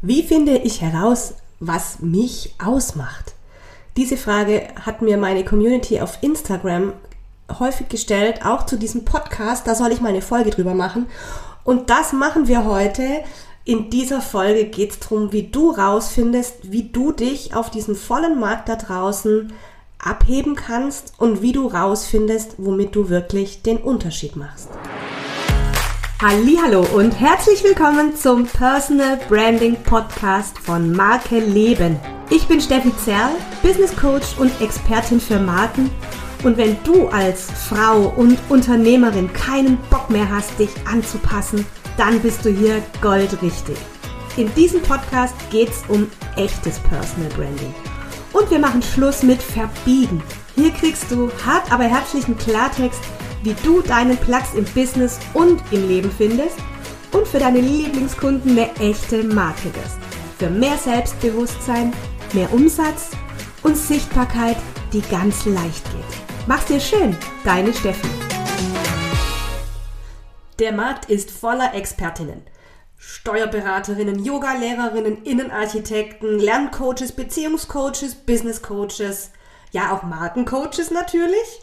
Wie 0.00 0.22
finde 0.22 0.58
ich 0.58 0.80
heraus, 0.80 1.34
was 1.58 1.98
mich 1.98 2.54
ausmacht? 2.64 3.34
Diese 3.96 4.16
Frage 4.16 4.68
hat 4.86 5.02
mir 5.02 5.16
meine 5.16 5.44
Community 5.44 6.00
auf 6.00 6.22
Instagram 6.22 6.92
häufig 7.58 7.88
gestellt, 7.88 8.46
auch 8.46 8.64
zu 8.64 8.76
diesem 8.76 9.04
Podcast. 9.04 9.66
Da 9.66 9.74
soll 9.74 9.90
ich 9.90 10.00
mal 10.00 10.10
eine 10.10 10.22
Folge 10.22 10.50
drüber 10.50 10.74
machen. 10.74 11.06
Und 11.64 11.90
das 11.90 12.12
machen 12.12 12.46
wir 12.46 12.64
heute. 12.64 13.24
In 13.64 13.90
dieser 13.90 14.20
Folge 14.20 14.66
geht 14.66 14.92
es 14.92 15.00
darum, 15.00 15.32
wie 15.32 15.48
du 15.48 15.70
rausfindest, 15.70 16.70
wie 16.70 16.84
du 16.84 17.10
dich 17.10 17.56
auf 17.56 17.68
diesem 17.68 17.96
vollen 17.96 18.38
Markt 18.38 18.68
da 18.68 18.76
draußen 18.76 19.52
abheben 19.98 20.54
kannst 20.54 21.14
und 21.18 21.42
wie 21.42 21.50
du 21.50 21.66
rausfindest, 21.66 22.54
womit 22.58 22.94
du 22.94 23.08
wirklich 23.08 23.62
den 23.62 23.78
Unterschied 23.78 24.36
machst. 24.36 24.68
Hallo 26.20 26.84
und 26.96 27.12
herzlich 27.12 27.62
willkommen 27.62 28.16
zum 28.16 28.44
Personal 28.44 29.20
Branding 29.28 29.80
Podcast 29.84 30.58
von 30.58 30.90
Marke 30.90 31.38
Leben. 31.38 31.96
Ich 32.28 32.48
bin 32.48 32.60
Steffi 32.60 32.92
Zerl, 32.96 33.36
Business 33.62 33.94
Coach 33.94 34.36
und 34.36 34.50
Expertin 34.60 35.20
für 35.20 35.38
Marken. 35.38 35.88
Und 36.42 36.56
wenn 36.56 36.76
du 36.82 37.06
als 37.06 37.48
Frau 37.68 38.12
und 38.16 38.36
Unternehmerin 38.48 39.32
keinen 39.32 39.76
Bock 39.90 40.10
mehr 40.10 40.28
hast, 40.28 40.58
dich 40.58 40.70
anzupassen, 40.90 41.64
dann 41.96 42.18
bist 42.18 42.44
du 42.44 42.50
hier 42.50 42.82
goldrichtig. 43.00 43.76
In 44.36 44.52
diesem 44.56 44.82
Podcast 44.82 45.36
geht 45.52 45.68
es 45.68 45.84
um 45.86 46.10
echtes 46.34 46.80
Personal 46.80 47.30
Branding. 47.36 47.72
Und 48.32 48.50
wir 48.50 48.58
machen 48.58 48.82
Schluss 48.82 49.22
mit 49.22 49.40
Verbiegen. 49.40 50.20
Hier 50.56 50.72
kriegst 50.72 51.12
du 51.12 51.30
hart 51.46 51.70
aber 51.70 51.84
herzlichen 51.84 52.36
Klartext 52.36 53.02
wie 53.48 53.54
du 53.66 53.80
deinen 53.80 54.18
Platz 54.18 54.52
im 54.52 54.66
Business 54.66 55.18
und 55.32 55.62
im 55.70 55.88
Leben 55.88 56.10
findest 56.10 56.58
und 57.12 57.26
für 57.26 57.38
deine 57.38 57.60
Lieblingskunden 57.60 58.50
eine 58.50 58.76
echte 58.76 59.22
Marke 59.22 59.74
wirst. 59.74 59.96
Für 60.38 60.50
mehr 60.50 60.76
Selbstbewusstsein, 60.76 61.94
mehr 62.34 62.52
Umsatz 62.52 63.12
und 63.62 63.74
Sichtbarkeit, 63.74 64.58
die 64.92 65.00
ganz 65.00 65.46
leicht 65.46 65.82
geht. 65.92 66.46
Mach's 66.46 66.66
dir 66.66 66.78
schön, 66.78 67.16
deine 67.42 67.72
Steffi. 67.72 68.06
Der 70.58 70.72
Markt 70.72 71.06
ist 71.06 71.30
voller 71.30 71.72
Expertinnen. 71.72 72.42
Steuerberaterinnen, 72.98 74.22
Yoga-Lehrerinnen, 74.22 75.22
Innenarchitekten, 75.22 76.38
Lerncoaches, 76.38 77.12
Beziehungscoaches, 77.12 78.14
Businesscoaches, 78.14 79.30
ja 79.70 79.94
auch 79.94 80.02
Markencoaches 80.02 80.90
natürlich 80.90 81.62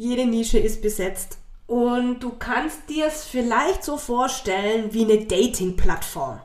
jede 0.00 0.24
Nische 0.24 0.58
ist 0.58 0.80
besetzt. 0.80 1.36
Und 1.66 2.20
du 2.20 2.30
kannst 2.30 2.88
dir 2.88 3.06
es 3.08 3.24
vielleicht 3.24 3.84
so 3.84 3.98
vorstellen 3.98 4.94
wie 4.94 5.04
eine 5.04 5.26
Dating-Plattform. 5.26 6.40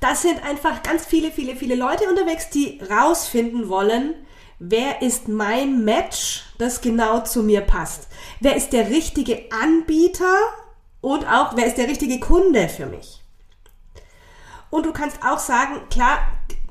Das 0.00 0.22
sind 0.22 0.42
einfach 0.42 0.82
ganz 0.82 1.04
viele, 1.04 1.30
viele, 1.30 1.54
viele 1.54 1.74
Leute 1.74 2.08
unterwegs, 2.08 2.48
die 2.48 2.80
rausfinden 2.90 3.68
wollen, 3.68 4.14
wer 4.58 5.02
ist 5.02 5.28
mein 5.28 5.84
Match, 5.84 6.44
das 6.56 6.80
genau 6.80 7.20
zu 7.20 7.42
mir 7.42 7.60
passt. 7.60 8.08
Wer 8.40 8.56
ist 8.56 8.72
der 8.72 8.88
richtige 8.88 9.52
Anbieter 9.52 10.34
und 11.02 11.26
auch 11.26 11.56
wer 11.56 11.66
ist 11.66 11.76
der 11.76 11.88
richtige 11.88 12.18
Kunde 12.20 12.70
für 12.70 12.86
mich. 12.86 13.22
Und 14.70 14.86
du 14.86 14.94
kannst 14.94 15.18
auch 15.22 15.38
sagen, 15.38 15.82
klar, 15.90 16.20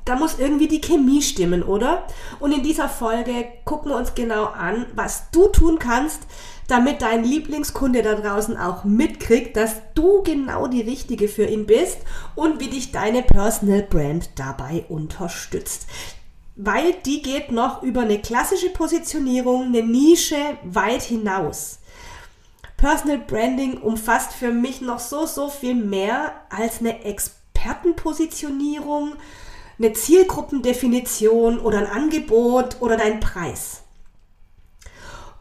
da 0.08 0.16
muss 0.16 0.38
irgendwie 0.38 0.68
die 0.68 0.80
Chemie 0.80 1.20
stimmen, 1.20 1.62
oder? 1.62 2.04
Und 2.40 2.52
in 2.52 2.62
dieser 2.62 2.88
Folge 2.88 3.44
gucken 3.66 3.90
wir 3.90 3.96
uns 3.96 4.14
genau 4.14 4.46
an, 4.46 4.86
was 4.94 5.30
du 5.32 5.48
tun 5.48 5.78
kannst, 5.78 6.20
damit 6.66 7.02
dein 7.02 7.24
Lieblingskunde 7.24 8.00
da 8.02 8.14
draußen 8.14 8.56
auch 8.56 8.84
mitkriegt, 8.84 9.54
dass 9.56 9.76
du 9.94 10.22
genau 10.22 10.66
die 10.66 10.80
Richtige 10.80 11.28
für 11.28 11.44
ihn 11.44 11.66
bist 11.66 11.98
und 12.34 12.58
wie 12.60 12.68
dich 12.68 12.90
deine 12.90 13.22
Personal 13.22 13.82
Brand 13.82 14.30
dabei 14.36 14.86
unterstützt. 14.88 15.86
Weil 16.56 16.94
die 17.04 17.20
geht 17.22 17.52
noch 17.52 17.82
über 17.82 18.00
eine 18.00 18.18
klassische 18.18 18.70
Positionierung, 18.70 19.66
eine 19.66 19.82
Nische 19.82 20.56
weit 20.64 21.02
hinaus. 21.02 21.80
Personal 22.78 23.18
Branding 23.18 23.76
umfasst 23.78 24.32
für 24.32 24.52
mich 24.52 24.80
noch 24.80 25.00
so, 25.00 25.26
so 25.26 25.50
viel 25.50 25.74
mehr 25.74 26.32
als 26.48 26.80
eine 26.80 27.04
Expertenpositionierung, 27.04 29.12
eine 29.78 29.92
Zielgruppendefinition 29.92 31.58
oder 31.58 31.78
ein 31.78 31.86
Angebot 31.86 32.76
oder 32.80 32.96
dein 32.96 33.20
Preis. 33.20 33.82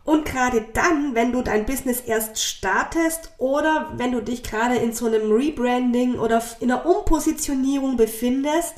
Und 0.03 0.23
gerade 0.23 0.65
dann, 0.73 1.15
wenn 1.15 1.33
du 1.33 1.41
dein 1.41 1.65
Business 1.65 1.99
erst 1.99 2.41
startest 2.41 3.31
oder 3.39 3.91
wenn 3.97 4.13
du 4.13 4.21
dich 4.21 4.41
gerade 4.41 4.75
in 4.75 4.93
so 4.93 5.07
einem 5.07 5.29
Rebranding 5.29 6.15
oder 6.17 6.41
in 6.61 6.71
einer 6.71 6.85
Umpositionierung 6.85 7.97
befindest, 7.97 8.75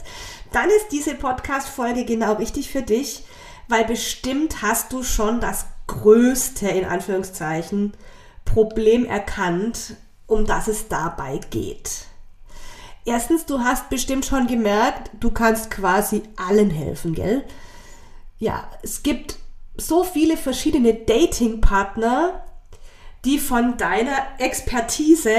dann 0.51 0.69
ist 0.69 0.87
diese 0.91 1.13
Podcast-Folge 1.13 2.05
genau 2.05 2.33
richtig 2.33 2.71
für 2.71 2.81
dich, 2.81 3.25
weil 3.67 3.85
bestimmt 3.85 4.63
hast 4.63 4.91
du 4.91 5.03
schon 5.03 5.39
das 5.39 5.67
größte, 5.85 6.67
in 6.67 6.85
Anführungszeichen, 6.85 7.93
Problem 8.43 9.05
erkannt, 9.05 9.97
um 10.25 10.47
das 10.47 10.67
es 10.67 10.87
dabei 10.87 11.39
geht. 11.51 12.08
Erstens, 13.05 13.45
du 13.45 13.59
hast 13.59 13.89
bestimmt 13.89 14.25
schon 14.25 14.47
gemerkt, 14.47 15.11
du 15.19 15.31
kannst 15.31 15.71
quasi 15.71 16.23
allen 16.35 16.69
helfen, 16.69 17.13
gell? 17.13 17.43
Ja, 18.37 18.69
es 18.83 19.03
gibt 19.03 19.37
so 19.77 20.03
viele 20.03 20.37
verschiedene 20.37 20.93
Datingpartner, 20.93 22.43
die 23.25 23.39
von 23.39 23.77
deiner 23.77 24.17
Expertise 24.37 25.35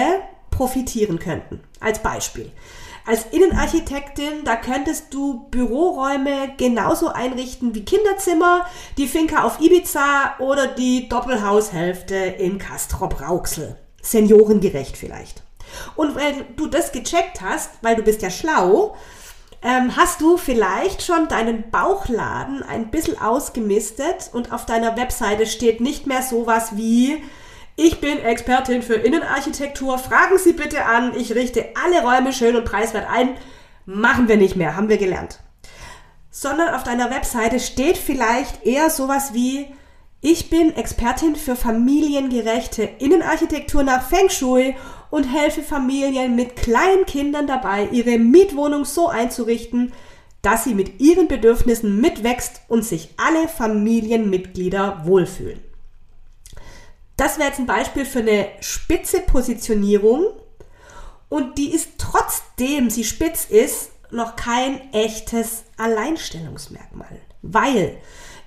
profitieren 0.51 1.19
könnten. 1.19 1.61
Als 1.81 2.01
Beispiel. 2.01 2.51
Als 3.07 3.25
Innenarchitektin, 3.31 4.45
da 4.45 4.57
könntest 4.57 5.13
du 5.15 5.49
Büroräume 5.51 6.55
genauso 6.59 7.09
einrichten 7.09 7.75
wie 7.75 7.85
Kinderzimmer, 7.85 8.67
die 8.99 9.07
Finca 9.07 9.45
auf 9.45 9.61
Ibiza 9.61 10.35
oder 10.39 10.67
die 10.67 11.09
Doppelhaushälfte 11.09 12.15
in 12.15 12.59
Castrop-Rauxel. 12.59 13.77
Seniorengerecht 14.03 14.97
vielleicht. 14.97 15.43
Und 15.97 16.17
weil 16.17 16.47
du 16.57 16.67
das 16.67 16.93
gecheckt 16.93 17.41
hast, 17.41 17.71
weil 17.83 17.97
du 17.97 18.03
bist 18.03 18.23
ja 18.23 18.31
schlau, 18.31 18.97
ähm, 19.63 19.95
hast 19.97 20.21
du 20.21 20.37
vielleicht 20.37 21.03
schon 21.03 21.29
deinen 21.29 21.71
Bauchladen 21.71 22.63
ein 22.63 22.91
bisschen 22.91 23.21
ausgemistet 23.21 24.31
und 24.33 24.53
auf 24.53 24.65
deiner 24.65 24.97
Webseite 24.97 25.47
steht 25.47 25.81
nicht 25.81 26.07
mehr 26.07 26.23
sowas 26.23 26.77
wie 26.77 27.23
ich 27.83 28.01
bin 28.01 28.19
Expertin 28.19 28.83
für 28.83 28.95
Innenarchitektur, 28.95 29.97
fragen 29.97 30.37
Sie 30.37 30.53
bitte 30.53 30.85
an, 30.85 31.17
ich 31.17 31.35
richte 31.35 31.65
alle 31.83 32.03
Räume 32.03 32.33
schön 32.35 32.55
und 32.57 32.67
preiswert 32.67 33.09
ein. 33.09 33.37
Machen 33.87 34.29
wir 34.29 34.37
nicht 34.37 34.55
mehr, 34.55 34.77
haben 34.77 34.91
wir 34.91 34.99
gelernt. 34.99 35.41
Sondern 36.31 36.75
auf 36.75 36.83
deiner 36.83 37.11
Webseite 37.11 37.59
steht 37.59 37.97
vielleicht 37.97 38.67
eher 38.67 38.91
sowas 38.91 39.33
wie 39.33 39.67
ich 40.21 40.51
bin 40.51 40.77
Expertin 40.77 41.37
für 41.37 41.57
familiengerechte 41.57 42.83
Innenarchitektur 42.83 43.83
nach 43.83 44.07
Feng 44.07 44.29
Shui 44.29 44.77
und 45.11 45.25
helfe 45.25 45.63
Familien 45.63 46.37
mit 46.37 46.57
kleinen 46.57 47.07
Kindern 47.07 47.47
dabei, 47.47 47.89
ihre 47.91 48.19
Mietwohnung 48.19 48.85
so 48.85 49.09
einzurichten, 49.09 49.93
dass 50.43 50.65
sie 50.65 50.75
mit 50.75 51.01
ihren 51.01 51.29
Bedürfnissen 51.29 52.01
mitwächst 52.01 52.63
und 52.69 52.85
sich 52.85 53.11
alle 53.17 53.49
Familienmitglieder 53.49 55.03
wohlfühlen. 55.05 55.61
Das 57.17 57.39
wäre 57.39 57.49
jetzt 57.49 57.59
ein 57.59 57.67
Beispiel 57.67 58.07
für 58.07 58.21
eine 58.21 58.49
spitze 58.61 59.21
Positionierung 59.21 60.25
und 61.29 61.59
die 61.59 61.75
ist 61.75 61.91
trotzdem 61.99 62.89
sie 62.89 63.05
spitz 63.05 63.45
ist, 63.45 63.91
noch 64.11 64.37
kein 64.37 64.93
echtes 64.93 65.65
Alleinstellungsmerkmal, 65.77 67.21
weil 67.43 67.99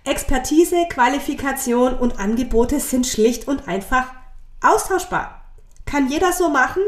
Expertise, 0.05 0.87
Qualifikation 0.89 1.93
und 1.93 2.19
Angebote 2.19 2.79
sind 2.79 3.07
schlicht 3.07 3.47
und 3.47 3.67
einfach 3.67 4.07
austauschbar. 4.59 5.42
Kann 5.85 6.09
jeder 6.09 6.31
so 6.31 6.49
machen. 6.49 6.81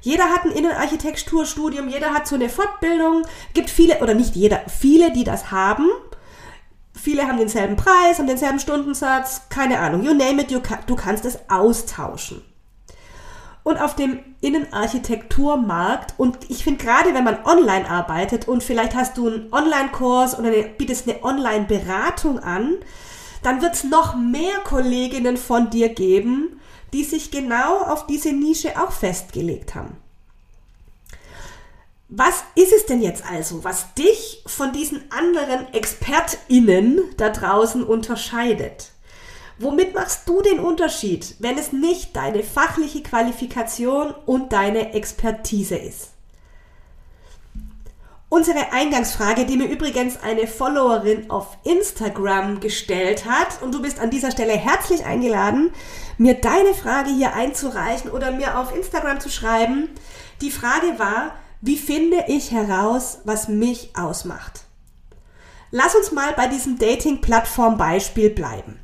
Jeder 0.00 0.24
hat 0.24 0.44
ein 0.44 0.52
Innenarchitekturstudium, 0.52 1.88
jeder 1.88 2.14
hat 2.14 2.26
so 2.26 2.36
eine 2.36 2.48
Fortbildung. 2.48 3.22
Gibt 3.52 3.70
viele, 3.70 3.98
oder 4.00 4.14
nicht 4.14 4.36
jeder, 4.36 4.60
viele, 4.68 5.12
die 5.12 5.24
das 5.24 5.50
haben. 5.50 5.88
Viele 6.94 7.26
haben 7.26 7.38
denselben 7.38 7.76
Preis, 7.76 8.18
haben 8.18 8.26
denselben 8.26 8.58
Stundensatz, 8.58 9.42
keine 9.50 9.78
Ahnung. 9.78 10.02
You 10.02 10.14
name 10.14 10.42
it, 10.42 10.50
you 10.50 10.60
can, 10.60 10.78
du 10.86 10.96
kannst 10.96 11.24
es 11.24 11.38
austauschen. 11.48 12.42
Und 13.62 13.76
auf 13.76 13.94
dem 13.94 14.20
Innenarchitekturmarkt, 14.40 16.14
und 16.16 16.38
ich 16.48 16.64
finde 16.64 16.82
gerade, 16.82 17.12
wenn 17.12 17.24
man 17.24 17.44
online 17.44 17.88
arbeitet 17.88 18.48
und 18.48 18.62
vielleicht 18.62 18.94
hast 18.94 19.18
du 19.18 19.28
einen 19.28 19.52
Online-Kurs 19.52 20.38
oder 20.38 20.48
eine, 20.48 20.62
bietest 20.62 21.08
eine 21.08 21.22
Online-Beratung 21.22 22.38
an, 22.38 22.76
dann 23.42 23.60
wird 23.60 23.74
es 23.74 23.84
noch 23.84 24.16
mehr 24.16 24.58
Kolleginnen 24.64 25.36
von 25.36 25.70
dir 25.70 25.90
geben, 25.90 26.60
die 26.92 27.04
sich 27.04 27.30
genau 27.30 27.82
auf 27.82 28.06
diese 28.06 28.32
Nische 28.32 28.80
auch 28.80 28.92
festgelegt 28.92 29.74
haben. 29.74 29.96
Was 32.08 32.42
ist 32.54 32.72
es 32.72 32.86
denn 32.86 33.02
jetzt 33.02 33.24
also, 33.30 33.64
was 33.64 33.92
dich 33.94 34.42
von 34.46 34.72
diesen 34.72 35.02
anderen 35.10 35.72
ExpertInnen 35.74 37.00
da 37.18 37.28
draußen 37.28 37.84
unterscheidet? 37.84 38.92
Womit 39.58 39.94
machst 39.94 40.26
du 40.26 40.40
den 40.40 40.58
Unterschied, 40.60 41.34
wenn 41.40 41.58
es 41.58 41.72
nicht 41.72 42.16
deine 42.16 42.42
fachliche 42.42 43.02
Qualifikation 43.02 44.14
und 44.24 44.52
deine 44.52 44.94
Expertise 44.94 45.76
ist? 45.76 46.10
unsere 48.28 48.72
Eingangsfrage, 48.72 49.46
die 49.46 49.56
mir 49.56 49.68
übrigens 49.68 50.22
eine 50.22 50.46
Followerin 50.46 51.30
auf 51.30 51.56
Instagram 51.64 52.60
gestellt 52.60 53.24
hat. 53.24 53.62
Und 53.62 53.74
du 53.74 53.82
bist 53.82 54.00
an 54.00 54.10
dieser 54.10 54.30
Stelle 54.30 54.52
herzlich 54.52 55.04
eingeladen, 55.04 55.70
mir 56.18 56.34
deine 56.34 56.74
Frage 56.74 57.10
hier 57.10 57.34
einzureichen 57.34 58.10
oder 58.10 58.32
mir 58.32 58.58
auf 58.58 58.74
Instagram 58.74 59.20
zu 59.20 59.30
schreiben. 59.30 59.88
Die 60.40 60.50
Frage 60.50 60.98
war, 60.98 61.32
wie 61.60 61.76
finde 61.76 62.24
ich 62.28 62.50
heraus, 62.50 63.18
was 63.24 63.48
mich 63.48 63.90
ausmacht? 63.96 64.64
Lass 65.70 65.94
uns 65.94 66.12
mal 66.12 66.32
bei 66.34 66.46
diesem 66.46 66.78
Dating-Plattform-Beispiel 66.78 68.30
bleiben. 68.30 68.80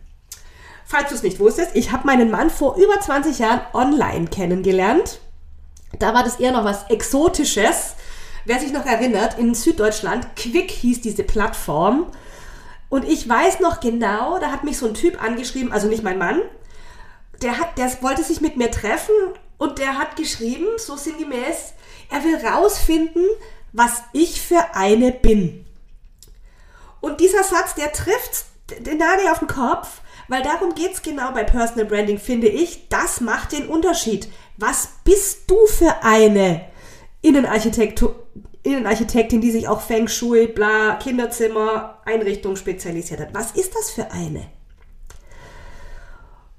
Falls 0.84 1.08
du 1.08 1.14
es 1.14 1.22
nicht 1.22 1.40
wusstest, 1.40 1.70
ich 1.74 1.92
habe 1.92 2.06
meinen 2.06 2.30
Mann 2.30 2.50
vor 2.50 2.76
über 2.76 3.00
20 3.00 3.38
Jahren 3.38 3.62
online 3.72 4.26
kennengelernt. 4.26 5.20
Da 5.98 6.12
war 6.12 6.24
das 6.24 6.40
eher 6.40 6.52
noch 6.52 6.64
was 6.64 6.90
Exotisches. 6.90 7.94
Wer 8.44 8.60
sich 8.60 8.72
noch 8.72 8.84
erinnert, 8.84 9.38
in 9.38 9.54
Süddeutschland, 9.54 10.36
Quick 10.36 10.70
hieß 10.70 11.00
diese 11.00 11.22
Plattform. 11.22 12.06
Und 12.90 13.04
ich 13.08 13.26
weiß 13.26 13.60
noch 13.60 13.80
genau, 13.80 14.38
da 14.38 14.52
hat 14.52 14.64
mich 14.64 14.76
so 14.76 14.86
ein 14.86 14.94
Typ 14.94 15.22
angeschrieben, 15.22 15.72
also 15.72 15.88
nicht 15.88 16.02
mein 16.02 16.18
Mann, 16.18 16.42
der, 17.42 17.58
hat, 17.58 17.78
der 17.78 17.90
wollte 18.02 18.22
sich 18.24 18.40
mit 18.40 18.56
mir 18.56 18.70
treffen 18.70 19.14
und 19.58 19.78
der 19.78 19.98
hat 19.98 20.16
geschrieben, 20.16 20.66
so 20.78 20.96
sinngemäß, 20.96 21.74
er 22.10 22.24
will 22.24 22.36
rausfinden, 22.36 23.24
was 23.72 24.02
ich 24.12 24.40
für 24.40 24.74
eine 24.74 25.12
bin. 25.12 25.64
Und 27.00 27.20
dieser 27.20 27.44
Satz, 27.44 27.74
der 27.74 27.92
trifft 27.92 28.46
den 28.80 28.98
Nagel 28.98 29.28
auf 29.28 29.40
den 29.40 29.48
Kopf, 29.48 30.00
weil 30.28 30.42
darum 30.42 30.74
geht 30.74 30.94
es 30.94 31.02
genau 31.02 31.32
bei 31.32 31.44
Personal 31.44 31.84
Branding, 31.84 32.18
finde 32.18 32.48
ich. 32.48 32.88
Das 32.88 33.20
macht 33.20 33.52
den 33.52 33.68
Unterschied. 33.68 34.28
Was 34.56 34.88
bist 35.04 35.50
du 35.50 35.66
für 35.66 36.02
eine 36.02 36.64
Innenarchitektur, 37.20 38.26
Innenarchitektin, 38.62 39.40
die 39.40 39.50
sich 39.50 39.68
auch 39.68 39.82
Feng 39.82 40.08
Shui, 40.08 40.46
bla, 40.46 40.96
Kinderzimmer, 40.96 42.00
Einrichtung 42.06 42.56
spezialisiert 42.56 43.20
hat? 43.20 43.34
Was 43.34 43.52
ist 43.52 43.74
das 43.74 43.90
für 43.90 44.10
eine? 44.10 44.46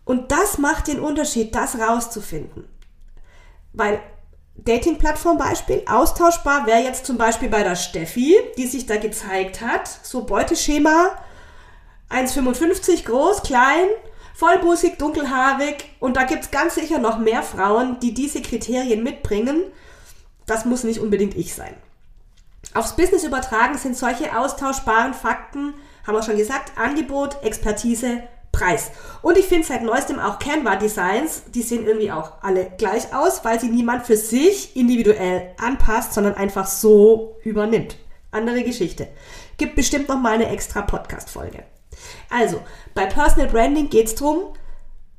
Und 0.06 0.32
das 0.32 0.60
macht 0.60 0.88
den 0.88 1.00
Unterschied, 1.00 1.54
das 1.56 1.78
rauszufinden. 1.80 2.68
Weil 3.74 4.00
Dating-Plattform 4.58 5.38
Beispiel, 5.38 5.84
austauschbar 5.88 6.66
wäre 6.66 6.82
jetzt 6.82 7.06
zum 7.06 7.18
Beispiel 7.18 7.50
bei 7.50 7.64
der 7.64 7.76
Steffi, 7.76 8.38
die 8.58 8.68
sich 8.68 8.86
da 8.86 8.98
gezeigt 8.98 9.62
hat, 9.62 9.88
so 10.04 10.24
Beuteschema, 10.24 11.18
1,55 12.10 13.06
groß, 13.06 13.44
klein, 13.44 13.88
vollbusig, 14.34 14.98
dunkelhaarig 14.98 15.90
und 16.00 16.16
da 16.18 16.24
gibt 16.24 16.46
es 16.46 16.52
ganz 16.52 16.76
sicher 16.76 17.00
noch 17.00 17.20
mehr 17.20 17.44
Frauen, 17.44 18.00
die 18.00 18.14
diese 18.14 18.42
Kriterien 18.42 19.04
mitbringen. 19.04 19.64
Das 20.46 20.66
muss 20.66 20.84
nicht 20.84 21.00
unbedingt 21.00 21.36
ich 21.36 21.54
sein. 21.54 21.76
Aufs 22.74 22.96
Business 22.96 23.24
übertragen 23.24 23.78
sind 23.78 23.98
solche 23.98 24.38
austauschbaren 24.38 25.14
Fakten, 25.14 25.74
haben 26.06 26.16
wir 26.16 26.24
schon 26.24 26.38
gesagt, 26.38 26.78
Angebot, 26.78 27.44
Expertise, 27.44 28.24
Preis. 28.56 28.92
Und 29.22 29.38
ich 29.38 29.46
finde 29.46 29.68
seit 29.68 29.84
neuestem 29.84 30.20
auch 30.20 30.40
Canva 30.40 30.78
Designs, 30.78 31.44
die 31.54 31.62
sehen 31.62 31.86
irgendwie 31.86 32.12
auch 32.12 32.32
alle 32.42 32.72
gleich 32.78 33.14
aus, 33.14 33.44
weil 33.44 33.60
sie 33.60 33.70
niemand 33.70 34.06
für 34.06 34.16
sich 34.16 34.76
individuell 34.76 35.52
anpasst, 35.58 36.14
sondern 36.14 36.36
einfach 36.36 36.66
so 36.66 37.36
übernimmt. 37.44 37.98
Andere 38.32 38.64
Geschichte. 38.64 39.08
Gibt 39.58 39.76
bestimmt 39.76 40.08
noch 40.10 40.20
mal 40.20 40.34
eine 40.34 40.50
extra 40.50 40.82
Podcast-Folge. 40.82 41.64
Also, 42.30 42.62
bei 42.94 43.06
Personal 43.06 43.50
Branding 43.50 43.90
geht 43.90 44.08
es 44.08 44.16
darum, 44.16 44.54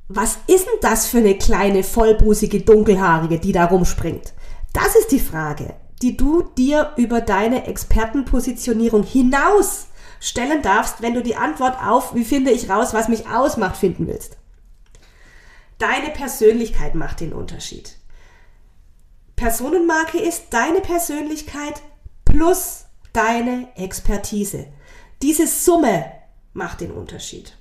was 0.07 0.37
ist 0.47 0.65
denn 0.65 0.79
das 0.81 1.05
für 1.05 1.17
eine 1.17 1.37
kleine, 1.37 1.83
vollbusige, 1.83 2.61
dunkelhaarige, 2.61 3.39
die 3.39 3.51
da 3.51 3.65
rumspringt? 3.65 4.33
Das 4.73 4.95
ist 4.95 5.11
die 5.11 5.19
Frage, 5.19 5.73
die 6.01 6.15
du 6.15 6.43
dir 6.57 6.93
über 6.95 7.21
deine 7.21 7.67
Expertenpositionierung 7.67 9.03
hinaus 9.03 9.87
stellen 10.19 10.61
darfst, 10.61 11.01
wenn 11.01 11.13
du 11.13 11.21
die 11.21 11.35
Antwort 11.35 11.81
auf, 11.81 12.15
wie 12.15 12.25
finde 12.25 12.51
ich 12.51 12.69
raus, 12.69 12.93
was 12.93 13.07
mich 13.07 13.27
ausmacht, 13.27 13.77
finden 13.77 14.07
willst. 14.07 14.37
Deine 15.77 16.09
Persönlichkeit 16.09 16.95
macht 16.95 17.19
den 17.19 17.33
Unterschied. 17.33 17.97
Personenmarke 19.35 20.17
ist 20.17 20.45
deine 20.49 20.81
Persönlichkeit 20.81 21.81
plus 22.25 22.85
deine 23.13 23.67
Expertise. 23.75 24.67
Diese 25.21 25.47
Summe 25.47 26.11
macht 26.53 26.81
den 26.81 26.91
Unterschied. 26.91 27.55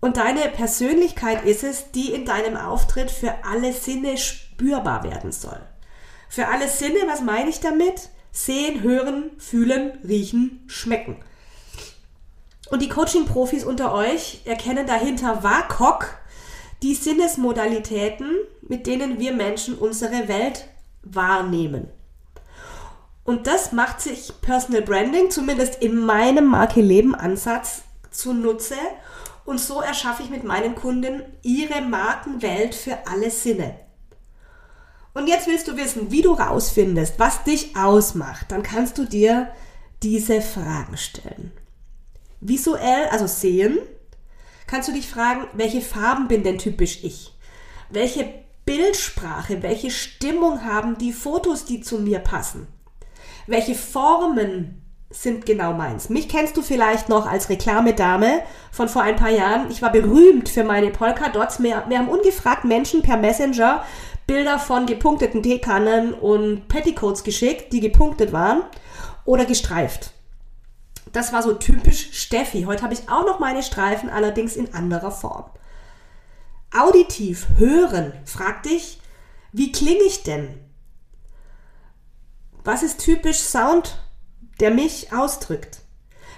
Und 0.00 0.16
deine 0.16 0.48
Persönlichkeit 0.48 1.44
ist 1.44 1.62
es, 1.62 1.92
die 1.92 2.12
in 2.12 2.24
deinem 2.24 2.56
Auftritt 2.56 3.12
für 3.12 3.44
alle 3.44 3.72
Sinne 3.72 4.18
spürbar 4.18 5.04
werden 5.04 5.30
soll. 5.30 5.60
Für 6.28 6.48
alle 6.48 6.66
Sinne, 6.68 6.98
was 7.06 7.20
meine 7.20 7.50
ich 7.50 7.60
damit? 7.60 8.08
Sehen, 8.32 8.82
hören, 8.82 9.30
fühlen, 9.38 9.92
riechen, 10.06 10.64
schmecken. 10.66 11.16
Und 12.70 12.80
die 12.80 12.88
Coaching-Profis 12.88 13.64
unter 13.64 13.92
euch 13.92 14.40
erkennen 14.46 14.86
dahinter 14.86 15.42
WAKOK 15.42 16.18
die 16.82 16.94
Sinnesmodalitäten, 16.94 18.30
mit 18.62 18.86
denen 18.86 19.18
wir 19.20 19.32
Menschen 19.32 19.76
unsere 19.76 20.26
Welt 20.26 20.66
wahrnehmen. 21.02 21.88
Und 23.24 23.46
das 23.46 23.72
macht 23.72 24.00
sich 24.00 24.32
Personal 24.40 24.82
Branding, 24.82 25.30
zumindest 25.30 25.80
in 25.80 25.98
meinem 25.98 26.46
Marke-Leben-Ansatz, 26.46 27.82
zunutze. 28.10 28.76
Und 29.44 29.60
so 29.60 29.80
erschaffe 29.80 30.22
ich 30.22 30.30
mit 30.30 30.44
meinen 30.44 30.74
Kunden 30.74 31.22
ihre 31.42 31.82
Markenwelt 31.82 32.74
für 32.74 32.98
alle 33.06 33.30
Sinne. 33.30 33.76
Und 35.14 35.26
jetzt 35.26 35.46
willst 35.46 35.68
du 35.68 35.76
wissen, 35.76 36.10
wie 36.10 36.22
du 36.22 36.32
rausfindest, 36.32 37.18
was 37.18 37.44
dich 37.44 37.76
ausmacht. 37.76 38.46
Dann 38.50 38.62
kannst 38.62 38.98
du 38.98 39.04
dir 39.04 39.48
diese 40.02 40.40
Fragen 40.40 40.96
stellen. 40.96 41.52
Visuell, 42.40 43.08
also 43.10 43.26
sehen, 43.26 43.78
kannst 44.66 44.88
du 44.88 44.92
dich 44.92 45.08
fragen, 45.08 45.46
welche 45.52 45.80
Farben 45.80 46.28
bin 46.28 46.42
denn 46.42 46.58
typisch 46.58 47.04
ich? 47.04 47.34
Welche 47.90 48.26
Bildsprache, 48.64 49.62
welche 49.62 49.90
Stimmung 49.90 50.64
haben 50.64 50.96
die 50.96 51.12
Fotos, 51.12 51.66
die 51.66 51.82
zu 51.82 51.98
mir 51.98 52.20
passen? 52.20 52.66
Welche 53.46 53.74
Formen 53.74 54.82
sind 55.10 55.44
genau 55.44 55.74
meins? 55.74 56.08
Mich 56.08 56.28
kennst 56.28 56.56
du 56.56 56.62
vielleicht 56.62 57.08
noch 57.08 57.26
als 57.26 57.50
Reklamedame 57.50 58.42
von 58.70 58.88
vor 58.88 59.02
ein 59.02 59.16
paar 59.16 59.30
Jahren. 59.30 59.70
Ich 59.70 59.82
war 59.82 59.92
berühmt 59.92 60.48
für 60.48 60.64
meine 60.64 60.90
Polka-Dots. 60.90 61.58
Mir, 61.58 61.84
haben 61.84 62.08
ungefragt 62.08 62.64
Menschen 62.64 63.02
per 63.02 63.18
Messenger 63.18 63.84
Bilder 64.26 64.58
von 64.58 64.86
gepunkteten 64.86 65.42
Teekannen 65.42 66.14
und 66.14 66.68
Petticoats 66.68 67.24
geschickt, 67.24 67.72
die 67.72 67.80
gepunktet 67.80 68.32
waren 68.32 68.62
oder 69.24 69.44
gestreift. 69.44 70.12
Das 71.12 71.32
war 71.32 71.42
so 71.42 71.54
typisch 71.54 72.10
Steffi. 72.12 72.62
Heute 72.62 72.82
habe 72.82 72.94
ich 72.94 73.08
auch 73.08 73.26
noch 73.26 73.38
meine 73.38 73.62
Streifen, 73.62 74.08
allerdings 74.08 74.56
in 74.56 74.72
anderer 74.74 75.10
Form. 75.10 75.44
Auditiv 76.74 77.48
hören. 77.58 78.12
Frag 78.24 78.62
dich, 78.62 79.00
wie 79.52 79.72
klinge 79.72 80.02
ich 80.04 80.22
denn? 80.22 80.58
Was 82.64 82.82
ist 82.82 83.00
typisch 83.00 83.40
Sound, 83.40 83.98
der 84.60 84.70
mich 84.70 85.12
ausdrückt? 85.12 85.80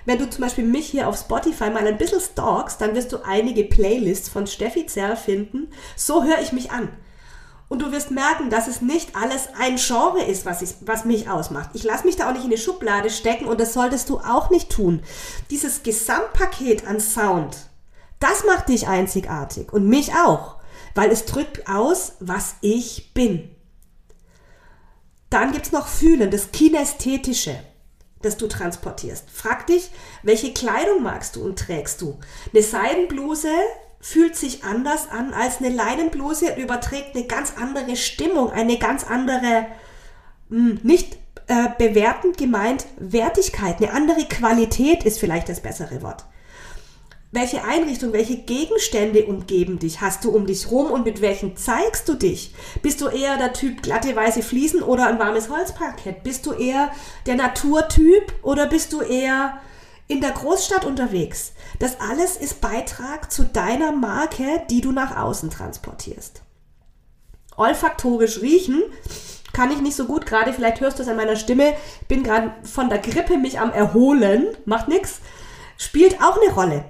Wenn 0.06 0.18
du 0.18 0.28
zum 0.28 0.42
Beispiel 0.42 0.64
mich 0.64 0.86
hier 0.86 1.08
auf 1.08 1.16
Spotify 1.16 1.70
mal 1.70 1.86
ein 1.86 1.96
bisschen 1.98 2.20
stalkst, 2.20 2.80
dann 2.80 2.94
wirst 2.94 3.12
du 3.12 3.24
einige 3.24 3.64
Playlists 3.64 4.28
von 4.28 4.46
Steffi 4.46 4.86
Zerr 4.86 5.16
finden. 5.16 5.68
So 5.96 6.24
höre 6.24 6.40
ich 6.40 6.52
mich 6.52 6.70
an. 6.72 6.88
Und 7.74 7.82
du 7.82 7.90
wirst 7.90 8.12
merken, 8.12 8.50
dass 8.50 8.68
es 8.68 8.82
nicht 8.82 9.16
alles 9.16 9.48
ein 9.58 9.78
Genre 9.78 10.22
ist, 10.22 10.46
was, 10.46 10.62
ich, 10.62 10.76
was 10.82 11.04
mich 11.04 11.28
ausmacht. 11.28 11.70
Ich 11.72 11.82
lasse 11.82 12.06
mich 12.06 12.14
da 12.14 12.28
auch 12.28 12.32
nicht 12.32 12.44
in 12.44 12.50
eine 12.52 12.56
Schublade 12.56 13.10
stecken 13.10 13.46
und 13.46 13.58
das 13.58 13.72
solltest 13.72 14.08
du 14.10 14.20
auch 14.20 14.48
nicht 14.48 14.70
tun. 14.70 15.02
Dieses 15.50 15.82
Gesamtpaket 15.82 16.86
an 16.86 17.00
Sound, 17.00 17.56
das 18.20 18.44
macht 18.44 18.68
dich 18.68 18.86
einzigartig 18.86 19.72
und 19.72 19.88
mich 19.88 20.14
auch, 20.14 20.58
weil 20.94 21.10
es 21.10 21.24
drückt 21.24 21.68
aus, 21.68 22.12
was 22.20 22.54
ich 22.60 23.12
bin. 23.12 23.50
Dann 25.28 25.50
gibt 25.50 25.66
es 25.66 25.72
noch 25.72 25.88
Fühlen, 25.88 26.30
das 26.30 26.52
Kinästhetische, 26.52 27.58
das 28.22 28.36
du 28.36 28.46
transportierst. 28.46 29.28
Frag 29.32 29.66
dich, 29.66 29.90
welche 30.22 30.54
Kleidung 30.54 31.02
magst 31.02 31.34
du 31.34 31.44
und 31.44 31.58
trägst 31.58 32.00
du? 32.02 32.20
Eine 32.52 32.62
Seidenbluse 32.62 33.50
fühlt 34.04 34.36
sich 34.36 34.64
anders 34.64 35.08
an 35.10 35.32
als 35.32 35.60
eine 35.60 35.70
Leinenbluse 35.70 36.52
und 36.52 36.58
überträgt 36.58 37.16
eine 37.16 37.24
ganz 37.24 37.54
andere 37.58 37.96
Stimmung, 37.96 38.50
eine 38.50 38.76
ganz 38.76 39.02
andere, 39.02 39.64
hm, 40.50 40.78
nicht 40.82 41.16
äh, 41.46 41.68
bewertend 41.78 42.36
gemeint, 42.36 42.84
Wertigkeit, 42.98 43.78
eine 43.78 43.92
andere 43.92 44.26
Qualität 44.26 45.04
ist 45.04 45.18
vielleicht 45.18 45.48
das 45.48 45.62
bessere 45.62 46.02
Wort. 46.02 46.26
Welche 47.32 47.64
Einrichtung, 47.64 48.12
welche 48.12 48.36
Gegenstände 48.36 49.24
umgeben 49.24 49.78
dich? 49.78 50.02
Hast 50.02 50.22
du 50.26 50.32
um 50.32 50.46
dich 50.46 50.70
rum 50.70 50.90
und 50.90 51.06
mit 51.06 51.22
welchen 51.22 51.56
zeigst 51.56 52.06
du 52.06 52.12
dich? 52.12 52.54
Bist 52.82 53.00
du 53.00 53.08
eher 53.08 53.38
der 53.38 53.54
Typ 53.54 53.82
glatte 53.82 54.14
weiße 54.14 54.42
Fliesen 54.42 54.82
oder 54.82 55.06
ein 55.06 55.18
warmes 55.18 55.48
Holzparkett? 55.48 56.22
Bist 56.24 56.44
du 56.44 56.52
eher 56.52 56.90
der 57.24 57.36
Naturtyp 57.36 58.34
oder 58.42 58.66
bist 58.66 58.92
du 58.92 59.00
eher 59.00 59.60
in 60.06 60.20
der 60.20 60.32
Großstadt 60.32 60.84
unterwegs. 60.84 61.52
Das 61.78 62.00
alles 62.00 62.36
ist 62.36 62.60
Beitrag 62.60 63.32
zu 63.32 63.44
deiner 63.44 63.92
Marke, 63.92 64.62
die 64.70 64.80
du 64.80 64.92
nach 64.92 65.16
außen 65.16 65.50
transportierst. 65.50 66.42
Olfaktorisch 67.56 68.40
riechen 68.40 68.82
kann 69.52 69.70
ich 69.70 69.80
nicht 69.80 69.96
so 69.96 70.06
gut 70.06 70.26
gerade, 70.26 70.52
vielleicht 70.52 70.80
hörst 70.80 70.98
du 70.98 71.02
es 71.04 71.08
an 71.08 71.16
meiner 71.16 71.36
Stimme, 71.36 71.74
bin 72.08 72.24
gerade 72.24 72.52
von 72.64 72.88
der 72.88 72.98
Grippe 72.98 73.38
mich 73.38 73.60
am 73.60 73.72
erholen, 73.72 74.48
macht 74.64 74.88
nichts, 74.88 75.20
spielt 75.78 76.20
auch 76.20 76.36
eine 76.40 76.52
Rolle. 76.52 76.84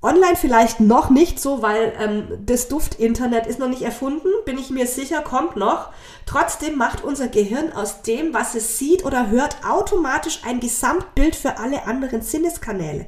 Online 0.00 0.36
vielleicht 0.36 0.78
noch 0.78 1.10
nicht 1.10 1.40
so, 1.40 1.60
weil 1.60 1.92
ähm, 1.98 2.28
das 2.46 2.68
Duft-Internet 2.68 3.48
ist 3.48 3.58
noch 3.58 3.68
nicht 3.68 3.82
erfunden, 3.82 4.28
bin 4.44 4.56
ich 4.56 4.70
mir 4.70 4.86
sicher, 4.86 5.22
kommt 5.22 5.56
noch. 5.56 5.90
Trotzdem 6.24 6.76
macht 6.76 7.02
unser 7.02 7.26
Gehirn 7.26 7.72
aus 7.72 8.02
dem, 8.02 8.32
was 8.32 8.54
es 8.54 8.78
sieht 8.78 9.04
oder 9.04 9.28
hört, 9.28 9.56
automatisch 9.68 10.42
ein 10.46 10.60
Gesamtbild 10.60 11.34
für 11.34 11.58
alle 11.58 11.86
anderen 11.86 12.22
Sinneskanäle. 12.22 13.06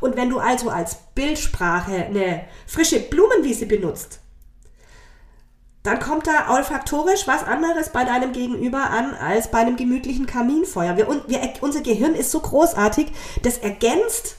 Und 0.00 0.16
wenn 0.16 0.30
du 0.30 0.40
also 0.40 0.68
als 0.68 0.96
Bildsprache 1.14 2.06
eine 2.06 2.40
frische 2.66 2.98
Blumenwiese 2.98 3.66
benutzt, 3.66 4.18
dann 5.84 6.00
kommt 6.00 6.26
da 6.26 6.50
olfaktorisch 6.52 7.28
was 7.28 7.44
anderes 7.44 7.90
bei 7.90 8.04
deinem 8.04 8.32
Gegenüber 8.32 8.90
an 8.90 9.14
als 9.14 9.52
bei 9.52 9.58
einem 9.58 9.76
gemütlichen 9.76 10.26
Kaminfeuer. 10.26 10.96
Wir, 10.96 11.06
wir, 11.08 11.52
unser 11.60 11.82
Gehirn 11.82 12.16
ist 12.16 12.32
so 12.32 12.40
großartig, 12.40 13.06
das 13.42 13.58
ergänzt 13.58 14.38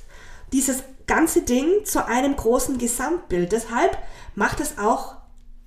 dieses 0.51 0.83
ganze 1.07 1.41
Ding 1.41 1.85
zu 1.85 2.05
einem 2.07 2.35
großen 2.35 2.77
Gesamtbild. 2.77 3.51
Deshalb 3.51 3.97
macht 4.35 4.59
es 4.59 4.77
auch 4.77 5.15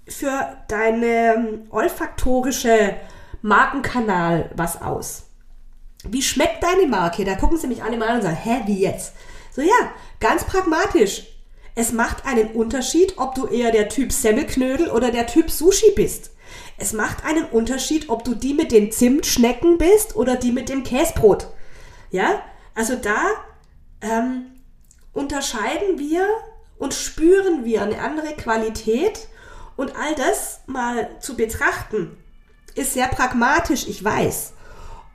für 0.09 0.57
deine 0.69 1.35
ähm, 1.35 1.67
olfaktorische 1.71 2.97
Markenkanal 3.43 4.51
was 4.55 4.81
aus. 4.81 5.25
Wie 6.05 6.23
schmeckt 6.23 6.63
deine 6.63 6.87
Marke? 6.87 7.25
Da 7.25 7.35
gucken 7.35 7.59
sie 7.59 7.67
mich 7.67 7.83
alle 7.83 7.97
mal 7.97 8.17
und 8.17 8.23
sagen, 8.23 8.37
hä, 8.37 8.63
wie 8.67 8.81
jetzt? 8.81 9.15
So 9.51 9.63
ja, 9.63 9.93
ganz 10.21 10.45
pragmatisch. 10.45 11.25
Es 11.75 11.93
macht 11.93 12.25
einen 12.25 12.49
Unterschied, 12.49 13.19
ob 13.19 13.35
du 13.35 13.47
eher 13.47 13.71
der 13.71 13.89
Typ 13.89 14.13
Semmelknödel 14.13 14.91
oder 14.91 15.11
der 15.11 15.27
Typ 15.27 15.51
Sushi 15.51 15.93
bist. 15.95 16.31
Es 16.79 16.93
macht 16.93 17.25
einen 17.25 17.45
Unterschied, 17.45 18.09
ob 18.09 18.25
du 18.25 18.35
die 18.35 18.55
mit 18.55 18.71
den 18.71 18.93
Zimtschnecken 18.93 19.79
bist 19.79 20.17
oder 20.17 20.37
die 20.37 20.53
mit 20.53 20.69
dem 20.69 20.85
Käsebrot. 20.85 21.49
Ja, 22.11 22.43
also 22.75 22.97
da 22.97 23.17
ähm, 24.01 24.56
unterscheiden 25.17 25.99
wir 25.99 26.27
und 26.79 26.95
spüren 26.95 27.65
wir 27.65 27.83
eine 27.83 28.01
andere 28.01 28.35
Qualität 28.35 29.29
und 29.77 29.97
all 29.97 30.15
das 30.15 30.61
mal 30.67 31.09
zu 31.21 31.37
betrachten, 31.37 32.17
ist 32.75 32.93
sehr 32.93 33.09
pragmatisch, 33.09 33.87
ich 33.89 34.05
weiß. 34.05 34.53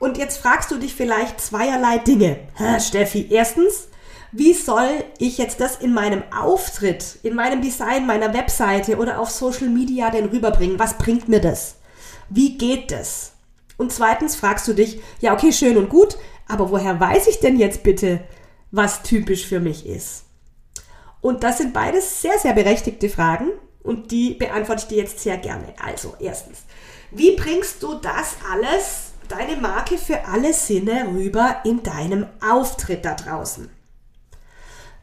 Und 0.00 0.18
jetzt 0.18 0.38
fragst 0.38 0.70
du 0.72 0.78
dich 0.78 0.94
vielleicht 0.94 1.40
zweierlei 1.40 1.98
Dinge. 1.98 2.40
Ha, 2.58 2.80
Steffi, 2.80 3.28
erstens, 3.30 3.86
wie 4.32 4.52
soll 4.52 4.88
ich 5.18 5.38
jetzt 5.38 5.60
das 5.60 5.76
in 5.76 5.94
meinem 5.94 6.24
Auftritt, 6.36 7.18
in 7.22 7.36
meinem 7.36 7.62
Design 7.62 8.04
meiner 8.04 8.34
Webseite 8.34 8.96
oder 8.96 9.20
auf 9.20 9.30
Social 9.30 9.68
Media 9.68 10.10
denn 10.10 10.26
rüberbringen? 10.26 10.80
Was 10.80 10.98
bringt 10.98 11.28
mir 11.28 11.40
das? 11.40 11.76
Wie 12.28 12.58
geht 12.58 12.90
das? 12.90 13.32
Und 13.76 13.92
zweitens 13.92 14.34
fragst 14.34 14.66
du 14.66 14.72
dich, 14.72 15.00
ja, 15.20 15.32
okay, 15.34 15.52
schön 15.52 15.76
und 15.76 15.88
gut, 15.88 16.16
aber 16.48 16.70
woher 16.70 16.98
weiß 16.98 17.28
ich 17.28 17.38
denn 17.38 17.58
jetzt 17.58 17.84
bitte, 17.84 18.20
was 18.72 19.02
typisch 19.02 19.46
für 19.46 19.60
mich 19.60 19.86
ist? 19.86 20.24
Und 21.20 21.44
das 21.44 21.58
sind 21.58 21.72
beides 21.72 22.20
sehr, 22.20 22.36
sehr 22.38 22.54
berechtigte 22.54 23.08
Fragen 23.08 23.50
und 23.82 24.10
die 24.10 24.34
beantworte 24.34 24.82
ich 24.82 24.88
dir 24.88 24.98
jetzt 24.98 25.20
sehr 25.20 25.36
gerne. 25.38 25.74
Also, 25.80 26.16
erstens, 26.18 26.62
wie 27.12 27.36
bringst 27.36 27.82
du 27.82 27.94
das 27.94 28.36
alles, 28.50 29.12
deine 29.28 29.56
Marke 29.56 29.98
für 29.98 30.24
alle 30.24 30.52
Sinne 30.52 31.06
rüber 31.12 31.60
in 31.64 31.82
deinem 31.82 32.26
Auftritt 32.40 33.04
da 33.04 33.14
draußen? 33.14 33.70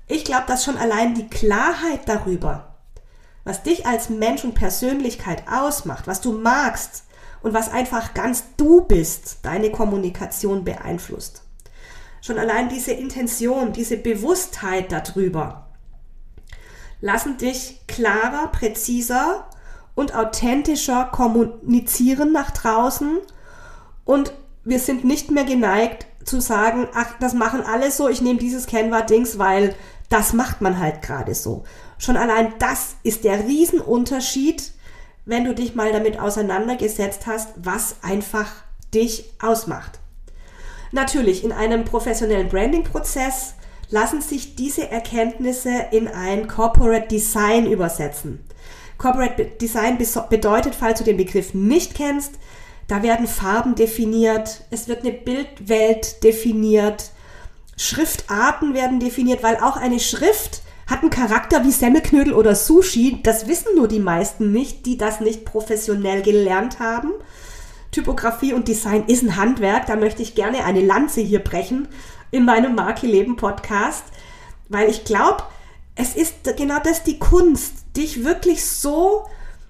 Ich 0.08 0.26
glaube, 0.26 0.46
dass 0.48 0.66
schon 0.66 0.78
allein 0.78 1.14
die 1.14 1.30
Klarheit 1.30 2.02
darüber, 2.08 2.76
was 3.44 3.64
dich 3.64 3.86
als 3.86 4.10
Mensch 4.10 4.44
und 4.44 4.56
Persönlichkeit 4.56 5.44
ausmacht, 5.50 6.08
was 6.08 6.20
du 6.20 6.32
magst 6.34 7.06
und 7.42 7.54
was 7.54 7.72
einfach 7.72 8.14
ganz 8.14 8.44
du 8.58 8.82
bist, 8.82 9.40
deine 9.44 9.72
Kommunikation 9.72 10.66
beeinflusst. 10.66 11.44
Schon 12.22 12.38
allein 12.38 12.70
diese 12.70 12.92
Intention, 12.92 13.74
diese 13.74 13.98
Bewusstheit 13.98 14.92
darüber 14.92 15.66
lassen 17.02 17.38
dich 17.38 17.82
klarer, 17.88 18.48
präziser 18.48 19.46
und 19.96 20.16
authentischer 20.16 21.06
kommunizieren 21.06 22.32
nach 22.32 22.52
draußen 22.52 23.20
und 24.06 24.34
wir 24.64 24.80
sind 24.80 25.06
nicht 25.06 25.32
mehr 25.32 25.46
geneigt 25.46 26.08
zu 26.26 26.42
sagen, 26.42 26.88
ach, 26.94 27.14
das 27.20 27.34
machen 27.34 27.62
alle 27.64 27.92
so, 27.92 28.10
ich 28.10 28.22
nehme 28.22 28.40
dieses 28.40 28.68
Canva-Dings, 28.68 29.40
weil 29.40 29.76
das 30.10 30.34
macht 30.34 30.62
man 30.62 30.80
halt 30.80 31.02
gerade 31.02 31.34
so. 31.34 31.64
Schon 31.98 32.18
allein 32.18 32.54
das 32.60 32.96
ist 33.04 33.24
der 33.24 33.46
Riesenunterschied, 33.46 34.72
wenn 35.26 35.46
du 35.46 35.54
dich 35.54 35.76
mal 35.76 35.92
damit 35.92 36.20
auseinandergesetzt 36.20 37.28
hast, 37.28 37.50
was 37.56 37.98
einfach 38.02 38.52
dich 38.94 39.32
ausmacht. 39.42 39.99
Natürlich, 40.92 41.44
in 41.44 41.52
einem 41.52 41.86
professionellen 41.86 42.50
Branding-Prozess 42.50 43.56
lassen 43.90 44.22
sich 44.22 44.56
diese 44.56 44.90
Erkenntnisse 44.90 45.72
in 45.92 46.08
ein 46.08 46.48
Corporate 46.48 47.08
Design 47.08 47.72
übersetzen. 47.72 48.44
Corporate 48.98 49.46
Design 49.62 49.98
bedeutet, 50.30 50.76
falls 50.76 51.00
du 51.00 51.06
den 51.06 51.18
Begriff 51.18 51.54
nicht 51.54 51.96
kennst, 51.96 52.34
da 52.88 53.04
werden 53.04 53.28
Farben 53.28 53.76
definiert, 53.76 54.66
es 54.72 54.88
wird 54.88 55.02
eine 55.02 55.14
Bildwelt 55.14 56.24
definiert, 56.24 57.12
Schriftarten 57.78 58.74
werden 58.74 59.00
definiert, 59.00 59.42
weil 59.42 59.56
auch 59.58 59.78
eine 59.78 60.00
Schrift 60.00 60.64
hat 60.86 61.02
einen 61.02 61.12
Charakter 61.12 61.64
wie 61.64 61.72
Semmelknödel 61.72 62.34
oder 62.34 62.56
Sushi. 62.56 63.22
Das 63.24 63.48
wissen 63.48 63.76
nur 63.76 63.88
die 63.88 64.00
meisten 64.00 64.52
nicht, 64.52 64.86
die 64.86 64.98
das 64.98 65.22
nicht 65.22 65.46
professionell 65.46 66.22
gelernt 66.22 66.80
haben. 66.80 67.14
Typografie 67.92 68.54
und 68.54 68.68
Design 68.68 69.06
ist 69.08 69.24
ein 69.24 69.36
Handwerk. 69.36 69.88
Da 69.88 69.96
möchte 69.96 70.22
ich 70.22 70.36
gerne 70.36 70.64
eine 70.66 70.82
Lanze 70.82 71.22
hier 71.22 71.40
brechen 71.40 71.88
in 72.32 72.46
meinem 72.46 72.76
Marke 72.76 73.08
Leben 73.08 73.36
Podcast, 73.36 74.04
weil 74.68 74.90
ich 74.90 75.06
glaube, 75.06 75.44
es 75.96 76.16
ist 76.16 76.56
genau 76.56 76.80
das 76.80 77.04
die 77.04 77.20
Kunst, 77.20 77.74
dich 77.96 78.24
wirklich 78.24 78.66
so 78.66 79.26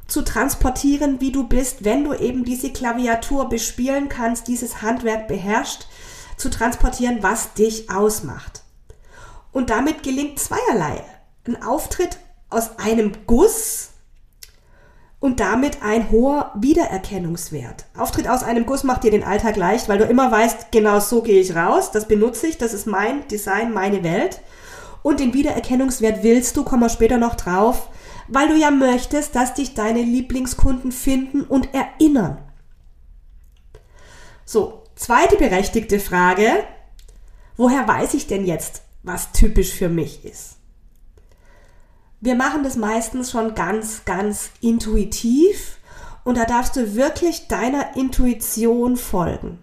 zu 0.07 0.23
transportieren, 0.23 1.21
wie 1.21 1.31
du 1.31 1.47
bist, 1.47 1.85
wenn 1.85 2.03
du 2.03 2.13
eben 2.13 2.43
diese 2.43 2.71
Klaviatur 2.71 3.47
bespielen 3.47 4.09
kannst, 4.09 4.47
dieses 4.47 4.81
Handwerk 4.81 5.27
beherrscht, 5.27 5.87
zu 6.35 6.49
transportieren, 6.49 7.21
was 7.21 7.53
dich 7.53 7.89
ausmacht. 7.89 8.63
Und 9.51 9.69
damit 9.69 10.03
gelingt 10.03 10.39
zweierlei. 10.39 11.03
Ein 11.47 11.61
Auftritt 11.61 12.17
aus 12.49 12.77
einem 12.79 13.11
Guss 13.25 13.88
und 15.19 15.39
damit 15.39 15.81
ein 15.81 16.11
hoher 16.11 16.51
Wiedererkennungswert. 16.55 17.85
Auftritt 17.97 18.27
aus 18.29 18.43
einem 18.43 18.65
Guss 18.65 18.83
macht 18.83 19.03
dir 19.03 19.11
den 19.11 19.23
Alltag 19.23 19.57
leicht, 19.57 19.89
weil 19.89 19.97
du 19.97 20.05
immer 20.05 20.31
weißt, 20.31 20.71
genau 20.71 20.99
so 20.99 21.21
gehe 21.21 21.41
ich 21.41 21.55
raus, 21.55 21.91
das 21.91 22.07
benutze 22.07 22.47
ich, 22.47 22.57
das 22.57 22.73
ist 22.73 22.87
mein 22.87 23.27
Design, 23.27 23.73
meine 23.73 24.03
Welt. 24.03 24.41
Und 25.03 25.19
den 25.19 25.33
Wiedererkennungswert 25.33 26.23
willst 26.23 26.55
du, 26.57 26.63
kommen 26.63 26.83
wir 26.83 26.89
später 26.89 27.17
noch 27.17 27.35
drauf, 27.35 27.89
weil 28.27 28.47
du 28.47 28.55
ja 28.55 28.71
möchtest, 28.71 29.35
dass 29.35 29.53
dich 29.53 29.73
deine 29.73 30.01
Lieblingskunden 30.01 30.91
finden 30.91 31.41
und 31.41 31.69
erinnern. 31.73 32.37
So, 34.45 34.83
Zweite 34.99 35.37
berechtigte 35.37 35.97
Frage, 35.97 36.65
woher 37.55 37.87
weiß 37.87 38.15
ich 38.15 38.27
denn 38.27 38.45
jetzt, 38.45 38.81
was 39.01 39.31
typisch 39.31 39.73
für 39.73 39.87
mich 39.87 40.25
ist? 40.25 40.58
Wir 42.21 42.35
machen 42.35 42.63
das 42.63 42.75
meistens 42.75 43.31
schon 43.31 43.55
ganz, 43.55 44.03
ganz 44.03 44.49
intuitiv 44.59 45.77
und 46.25 46.37
da 46.37 46.45
darfst 46.45 46.75
du 46.75 46.95
wirklich 46.95 47.47
deiner 47.47 47.95
Intuition 47.95 48.97
folgen. 48.97 49.59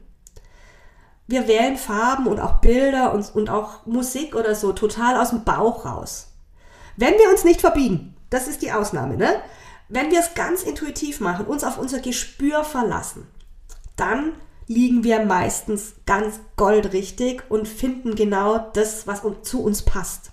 Wir 1.26 1.48
wählen 1.48 1.76
Farben 1.76 2.26
und 2.26 2.40
auch 2.40 2.60
Bilder 2.60 3.12
und, 3.12 3.34
und 3.34 3.50
auch 3.50 3.84
Musik 3.84 4.34
oder 4.34 4.54
so 4.54 4.72
total 4.72 5.20
aus 5.20 5.30
dem 5.30 5.44
Bauch 5.44 5.84
raus. 5.84 6.28
Wenn 6.96 7.14
wir 7.14 7.28
uns 7.30 7.44
nicht 7.44 7.60
verbiegen, 7.60 8.16
das 8.30 8.48
ist 8.48 8.62
die 8.62 8.72
Ausnahme, 8.72 9.16
ne? 9.16 9.42
Wenn 9.88 10.10
wir 10.10 10.20
es 10.20 10.34
ganz 10.34 10.62
intuitiv 10.62 11.20
machen, 11.20 11.46
uns 11.46 11.62
auf 11.62 11.78
unser 11.78 12.00
Gespür 12.00 12.64
verlassen, 12.64 13.26
dann 13.96 14.32
liegen 14.66 15.04
wir 15.04 15.24
meistens 15.24 15.94
ganz 16.06 16.40
goldrichtig 16.56 17.42
und 17.50 17.68
finden 17.68 18.14
genau 18.14 18.58
das, 18.72 19.06
was 19.06 19.22
zu 19.42 19.62
uns 19.62 19.82
passt. 19.82 20.32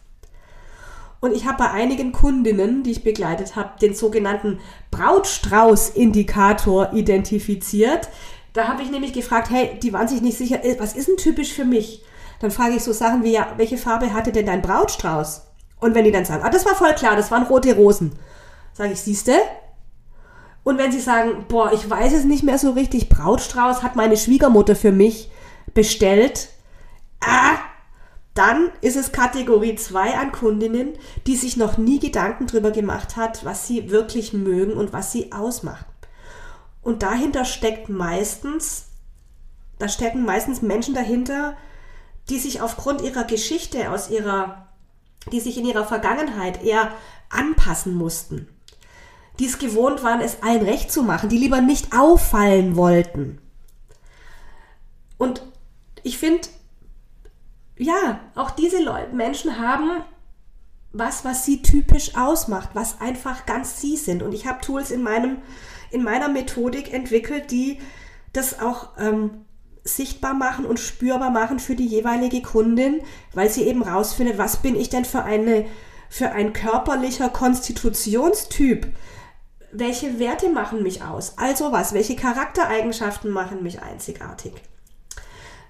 Und 1.24 1.34
ich 1.34 1.46
habe 1.46 1.60
bei 1.60 1.72
einigen 1.72 2.12
Kundinnen, 2.12 2.84
die 2.84 2.92
ich 2.92 3.06
begleitet 3.06 3.56
habe, 3.56 3.80
den 3.82 3.96
sogenannten 3.96 4.60
Brautstrauß-Indikator 4.92 6.92
identifiziert. 6.92 8.10
Da 8.51 8.68
habe 8.68 8.84
ich 8.84 8.92
nämlich 8.92 9.13
gefragt, 9.13 9.50
hey, 9.50 9.80
die 9.82 9.94
waren 9.94 10.10
sich 10.10 10.22
nicht 10.22 10.38
sicher, 10.38 10.65
äh, 10.65 10.77
was 10.82 10.98
ist 10.98 11.08
denn 11.08 11.15
typisch 11.15 11.53
für 11.53 11.63
mich? 11.63 12.03
Dann 12.42 12.51
frage 12.51 12.75
ich 12.75 12.84
so 12.84 12.92
Sachen 12.92 13.24
wie, 13.24 13.32
ja, 13.32 13.53
welche 13.56 13.77
Farbe 13.77 14.13
hatte 14.13 14.34
denn 14.34 14.48
dein 14.48 14.62
Brautstrauß? 14.62 15.48
Und 15.80 15.96
wenn 15.96 16.03
die 16.03 16.12
dann 16.12 16.25
sagen, 16.25 16.44
ah, 16.44 16.50
das 16.50 16.65
war 16.65 16.75
voll 16.75 16.94
klar, 16.94 17.15
das 17.15 17.32
waren 17.32 17.44
rote 17.44 17.74
Rosen. 17.74 18.12
Sage 18.74 18.92
ich, 18.92 19.00
siehste, 19.00 19.38
und 20.65 20.77
wenn 20.77 20.92
Sie 20.92 21.00
sagen, 21.00 21.46
boah, 21.48 21.72
ich 21.72 21.89
weiß 21.89 22.12
es 22.12 22.25
nicht 22.25 22.44
mehr 22.44 22.58
so 22.58 22.72
richtig, 22.72 23.08
Brautstrauß 23.08 23.82
hat 23.82 23.96
meine 23.96 24.18
Schwiegermutter 24.18 24.75
für 24.75 24.92
mich 24.92 25.32
bestellt, 25.74 26.50
ah, 27.22 27.60
dann 28.34 28.72
ist 28.82 28.96
es 28.96 29.12
Kategorie 29.12 29.75
2 29.75 30.18
an 30.18 30.32
Kundinnen, 30.32 30.94
die 31.28 31.36
sich 31.36 31.56
noch 31.56 31.78
nie 31.78 32.00
Gedanken 32.00 32.48
drüber 32.48 32.72
gemacht 32.72 33.16
hat, 33.16 33.46
was 33.46 33.68
sie 33.68 33.92
wirklich 33.92 34.34
mögen 34.34 34.74
und 34.74 34.92
was 34.92 35.12
sie 35.12 35.32
ausmacht. 35.32 35.86
Und 36.82 37.04
dahinter 37.04 37.46
steckt 37.46 37.90
meistens, 37.90 38.88
da 39.78 39.88
stecken 39.88 40.25
meistens 40.25 40.62
Menschen 40.62 40.96
dahinter, 40.96 41.56
die 42.30 42.40
sich 42.40 42.62
aufgrund 42.62 43.02
ihrer 43.02 43.24
Geschichte, 43.24 43.92
aus 43.92 44.10
ihrer, 44.10 44.68
die 45.32 45.40
sich 45.40 45.58
in 45.58 45.66
ihrer 45.66 45.86
Vergangenheit 45.86 46.63
eher 46.63 46.92
anpassen 47.30 47.94
mussten. 47.94 48.48
Die 49.40 49.46
es 49.46 49.60
gewohnt 49.60 50.04
waren, 50.04 50.22
es 50.22 50.42
allen 50.42 50.63
recht 50.63 50.92
zu 50.92 51.04
machen, 51.04 51.30
die 51.30 51.38
lieber 51.38 51.62
nicht 51.62 51.94
auffallen 51.94 52.75
wollten. 52.75 53.40
Und 55.18 55.42
ich 56.04 56.18
finde, 56.18 56.48
ja, 57.77 58.20
auch 58.36 58.51
diese 58.51 58.82
Leute, 58.84 59.15
Menschen 59.15 59.58
haben 59.60 60.03
was, 60.94 61.25
was 61.25 61.44
sie 61.44 61.62
typisch 61.62 62.15
ausmacht, 62.15 62.70
was 62.74 63.01
einfach 63.01 63.46
ganz 63.46 63.82
sie 63.82 63.98
sind. 63.98 64.22
Und 64.22 64.34
ich 64.34 64.46
habe 64.46 64.62
Tools 64.62 64.92
in 64.92 65.01
meinem, 65.01 65.38
in 65.89 66.03
meiner 66.03 66.30
Methodik 66.30 66.94
entwickelt, 66.94 67.50
die 67.51 67.80
das 68.32 68.60
auch 68.60 68.89
ähm, 69.00 69.46
sichtbar 69.84 70.36
machen 70.36 70.65
und 70.65 70.80
spürbar 70.80 71.32
machen 71.32 71.60
für 71.60 71.75
die 71.75 71.88
jeweilige 71.88 72.42
Kundin, 72.42 73.01
weil 73.34 73.50
sie 73.50 73.63
eben 73.63 73.82
rausfindet, 73.82 74.38
was 74.38 74.58
bin 74.58 74.75
ich 74.75 74.89
denn 74.89 75.03
für 75.03 75.24
eine, 75.24 75.65
für 76.10 76.32
ein 76.32 76.53
körperlicher 76.53 77.30
Konstitutionstyp? 77.30 78.88
Welche 79.72 80.20
Werte 80.20 80.50
machen 80.50 80.84
mich 80.84 81.03
aus? 81.03 81.39
Also 81.39 81.72
was? 81.72 81.94
Welche 81.94 82.15
Charaktereigenschaften 82.15 83.32
machen 83.32 83.63
mich 83.63 83.82
einzigartig? 83.82 84.53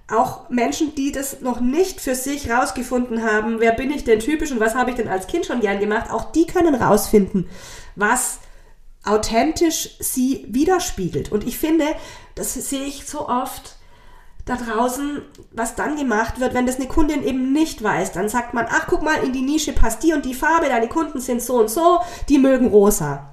Auch 0.10 0.50
Menschen, 0.50 0.96
die 0.96 1.12
das 1.12 1.42
noch 1.42 1.60
nicht 1.60 2.02
für 2.02 2.16
sich 2.16 2.50
rausgefunden 2.50 3.24
haben, 3.24 3.60
wer 3.60 3.72
bin 3.72 3.92
ich 3.92 4.04
denn 4.04 4.20
typisch 4.20 4.52
und 4.52 4.60
was 4.60 4.76
habe 4.76 4.92
ich 4.92 4.98
denn 4.98 5.08
als 5.08 5.28
Kind 5.28 5.46
schon 5.46 5.62
gern 5.62 5.80
gemacht, 5.80 6.12
auch 6.12 6.32
die 6.32 6.46
können 6.46 6.76
rausfinden, 6.76 7.50
was 7.96 8.40
authentisch 9.06 9.98
sie 10.00 10.46
widerspiegelt. 10.50 11.32
Und 11.32 11.46
ich 11.46 11.58
finde, 11.58 11.86
das 12.36 12.54
sehe 12.54 12.84
ich 12.84 13.06
so 13.06 13.28
oft 13.28 13.78
da 14.46 14.58
draußen, 14.58 15.22
was 15.52 15.76
dann 15.76 15.96
gemacht 15.96 16.40
wird, 16.40 16.54
wenn 16.54 16.66
das 16.66 16.76
eine 16.76 16.88
Kundin 16.88 17.24
eben 17.24 17.54
nicht 17.54 17.82
weiß. 17.82 18.12
Dann 18.12 18.28
sagt 18.28 18.54
man, 18.54 18.68
ach 18.70 18.88
guck 18.88 19.02
mal, 19.02 19.24
in 19.24 19.32
die 19.32 19.42
Nische 19.42 19.72
passt 19.72 20.04
die 20.04 20.14
und 20.14 20.26
die 20.26 20.34
Farbe, 20.34 20.68
deine 20.68 20.90
Kunden 20.90 21.22
sind 21.22 21.42
so 21.42 21.60
und 21.60 21.70
so, 21.70 22.00
die 22.28 22.38
mögen 22.38 22.68
rosa. 22.68 23.30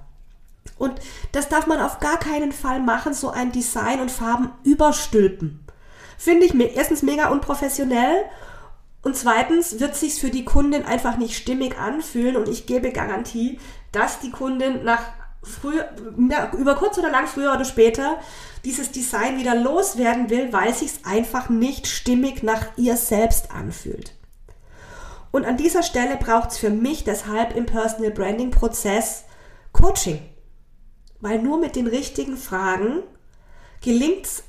Und 0.79 1.01
das 1.33 1.49
darf 1.49 1.67
man 1.67 1.81
auf 1.81 1.99
gar 1.99 2.19
keinen 2.19 2.53
Fall 2.53 2.81
machen, 2.81 3.13
so 3.13 3.31
ein 3.31 3.53
Design 3.53 4.01
und 4.01 4.11
Farben 4.11 4.51
überstülpen. 4.63 5.61
Finde 6.21 6.45
ich 6.45 6.55
erstens 6.77 7.01
mega 7.01 7.31
unprofessionell 7.31 8.27
und 9.01 9.17
zweitens 9.17 9.81
wird 9.81 9.97
sich's 9.97 10.19
für 10.19 10.29
die 10.29 10.45
Kundin 10.45 10.85
einfach 10.85 11.17
nicht 11.17 11.35
stimmig 11.35 11.79
anfühlen 11.79 12.37
und 12.37 12.47
ich 12.47 12.67
gebe 12.67 12.93
Garantie, 12.93 13.59
dass 13.91 14.21
die 14.21 14.31
Kundin 14.31 14.85
nach 14.85 15.01
früher, 15.43 15.89
über 16.59 16.75
kurz 16.75 16.99
oder 16.99 17.11
lang, 17.11 17.27
früher 17.27 17.55
oder 17.55 17.65
später, 17.65 18.19
dieses 18.67 18.93
Design 18.93 19.39
wieder 19.39 19.55
loswerden 19.55 20.29
will, 20.29 20.53
weil 20.53 20.75
sich's 20.75 21.01
einfach 21.05 21.49
nicht 21.49 21.87
stimmig 21.87 22.43
nach 22.43 22.67
ihr 22.77 22.99
selbst 22.99 23.51
anfühlt. 23.51 24.13
Und 25.31 25.47
an 25.47 25.57
dieser 25.57 25.83
Stelle 25.83 26.19
braucht's 26.19 26.59
für 26.59 26.69
mich 26.69 27.03
deshalb 27.03 27.57
im 27.57 27.65
Personal 27.65 28.11
Branding 28.11 28.51
Prozess 28.51 29.25
Coaching. 29.73 30.21
Weil 31.21 31.41
nur 31.41 31.59
mit 31.59 31.77
den 31.77 31.87
richtigen 31.87 32.37
Fragen 32.37 33.05
gelingt's 33.81 34.43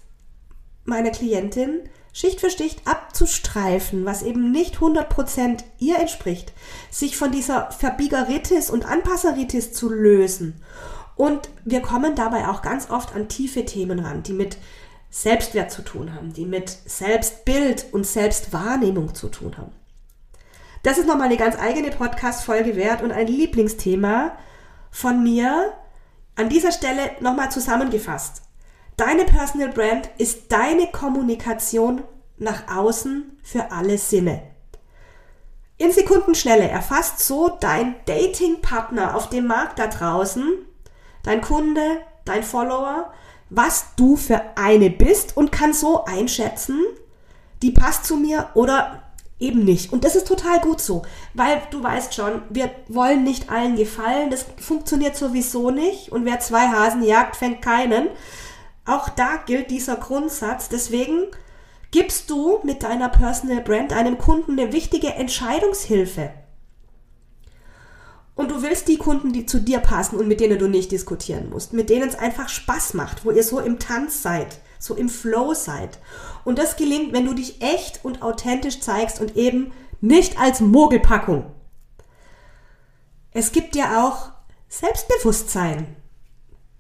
meiner 0.86 1.12
Klientin 1.12 1.82
Schicht 2.14 2.42
für 2.42 2.50
Schicht 2.50 2.88
abzustreifen, 2.88 4.06
was 4.06 4.22
eben 4.22 4.52
nicht 4.52 4.78
100% 4.78 5.64
ihr 5.80 5.98
entspricht, 5.98 6.52
sich 6.90 7.16
von 7.16 7.32
dieser 7.32 7.72
Verbiegeritis 7.72 8.70
und 8.70 8.86
Anpasseritis 8.86 9.72
zu 9.72 9.90
lösen. 9.90 10.62
Und 11.16 11.50
wir 11.64 11.82
kommen 11.82 12.16
dabei 12.16 12.50
auch 12.50 12.62
ganz 12.62 12.90
oft 12.90 13.16
an 13.16 13.30
tiefe 13.30 13.64
Themen 13.64 14.00
ran, 14.00 14.24
die 14.24 14.34
mit 14.34 14.58
Selbstwert 15.10 15.72
zu 15.72 15.84
tun 15.84 16.14
haben, 16.14 16.34
die 16.34 16.46
mit 16.46 16.70
Selbstbild 16.70 17.86
und 17.92 18.06
Selbstwahrnehmung 18.06 19.16
zu 19.16 19.30
tun 19.30 19.58
haben. 19.58 19.72
Das 20.84 20.98
ist 20.98 21.08
nochmal 21.08 21.28
eine 21.28 21.38
ganz 21.38 21.58
eigene 21.60 21.92
Podcast-Folge 21.92 22.76
wert 22.76 23.04
und 23.04 23.12
ein 23.12 23.28
Lieblingsthema 23.28 24.36
von 24.90 25.22
mir. 25.22 25.74
An 26.36 26.50
dieser 26.50 26.72
Stelle 26.72 27.12
nochmal 27.20 27.52
zusammengefasst. 27.52 28.42
Deine 29.02 29.26
Personal 29.26 29.70
Brand 29.70 30.12
ist 30.20 30.52
deine 30.52 30.86
Kommunikation 30.86 32.04
nach 32.38 32.68
außen 32.68 33.40
für 33.42 33.72
alle 33.72 33.98
Sinne. 33.98 34.44
In 35.80 35.92
Sekundenschnelle 35.92 36.70
erfasst 36.70 37.18
so 37.18 37.50
dein 37.50 37.96
Datingpartner 38.06 39.16
auf 39.16 39.30
dem 39.30 39.48
Markt 39.48 39.80
da 39.80 39.88
draußen, 39.88 40.54
dein 41.24 41.42
Kunde, 41.42 41.82
dein 42.26 42.44
Follower, 42.44 43.12
was 43.50 43.88
du 43.96 44.18
für 44.18 44.40
eine 44.56 44.92
bist 44.92 45.36
und 45.36 45.52
kann 45.52 45.74
so 45.74 46.06
einschätzen, 46.06 46.80
die 47.64 47.72
passt 47.72 48.06
zu 48.06 48.18
mir 48.18 48.50
oder 48.54 49.02
eben 49.40 49.66
nicht. 49.66 49.92
Und 49.92 50.04
das 50.04 50.16
ist 50.16 50.28
total 50.28 50.60
gut 50.60 50.80
so, 50.80 51.02
weil 51.34 51.60
du 51.72 51.82
weißt 51.82 52.14
schon, 52.14 52.44
wir 52.52 52.70
wollen 52.88 53.24
nicht 53.24 53.50
allen 53.50 53.78
gefallen, 53.78 54.30
das 54.30 54.46
funktioniert 54.60 55.16
sowieso 55.16 55.72
nicht 55.72 56.12
und 56.12 56.24
wer 56.26 56.40
zwei 56.40 56.68
Hasen 56.68 57.02
jagt, 57.02 57.36
fängt 57.36 57.64
keinen. 57.64 58.08
Auch 58.86 59.10
da 59.10 59.38
gilt 59.46 59.70
dieser 59.70 59.96
Grundsatz. 59.96 60.70
Deswegen 60.70 61.28
gibst 61.92 62.30
du 62.30 62.60
mit 62.64 62.84
deiner 62.84 63.10
Personal 63.10 63.62
Brand 63.62 63.94
einem 63.94 64.18
Kunden 64.18 64.60
eine 64.60 64.74
wichtige 64.74 65.14
Entscheidungshilfe. 65.14 66.32
Und 68.34 68.50
du 68.50 68.64
willst 68.64 68.88
die 68.88 68.98
Kunden, 68.98 69.34
die 69.34 69.46
zu 69.46 69.60
dir 69.60 69.80
passen 69.80 70.18
und 70.18 70.28
mit 70.28 70.40
denen 70.40 70.58
du 70.58 70.68
nicht 70.68 70.92
diskutieren 70.92 71.50
musst, 71.50 71.74
mit 71.74 71.90
denen 71.90 72.08
es 72.08 72.16
einfach 72.16 72.50
Spaß 72.50 72.94
macht, 72.96 73.26
wo 73.26 73.32
ihr 73.32 73.44
so 73.44 73.60
im 73.60 73.78
Tanz 73.78 74.24
seid, 74.24 74.60
so 74.80 74.96
im 74.96 75.10
Flow 75.10 75.54
seid. 75.54 76.00
Und 76.44 76.58
das 76.58 76.76
gelingt, 76.76 77.14
wenn 77.14 77.26
du 77.26 77.34
dich 77.34 77.62
echt 77.62 78.04
und 78.04 78.24
authentisch 78.24 78.80
zeigst 78.80 79.20
und 79.20 79.36
eben 79.36 79.74
nicht 80.00 80.40
als 80.40 80.62
Mogelpackung. 80.62 81.52
Es 83.32 83.52
gibt 83.52 83.76
ja 83.76 84.08
auch 84.08 84.32
Selbstbewusstsein 84.70 85.96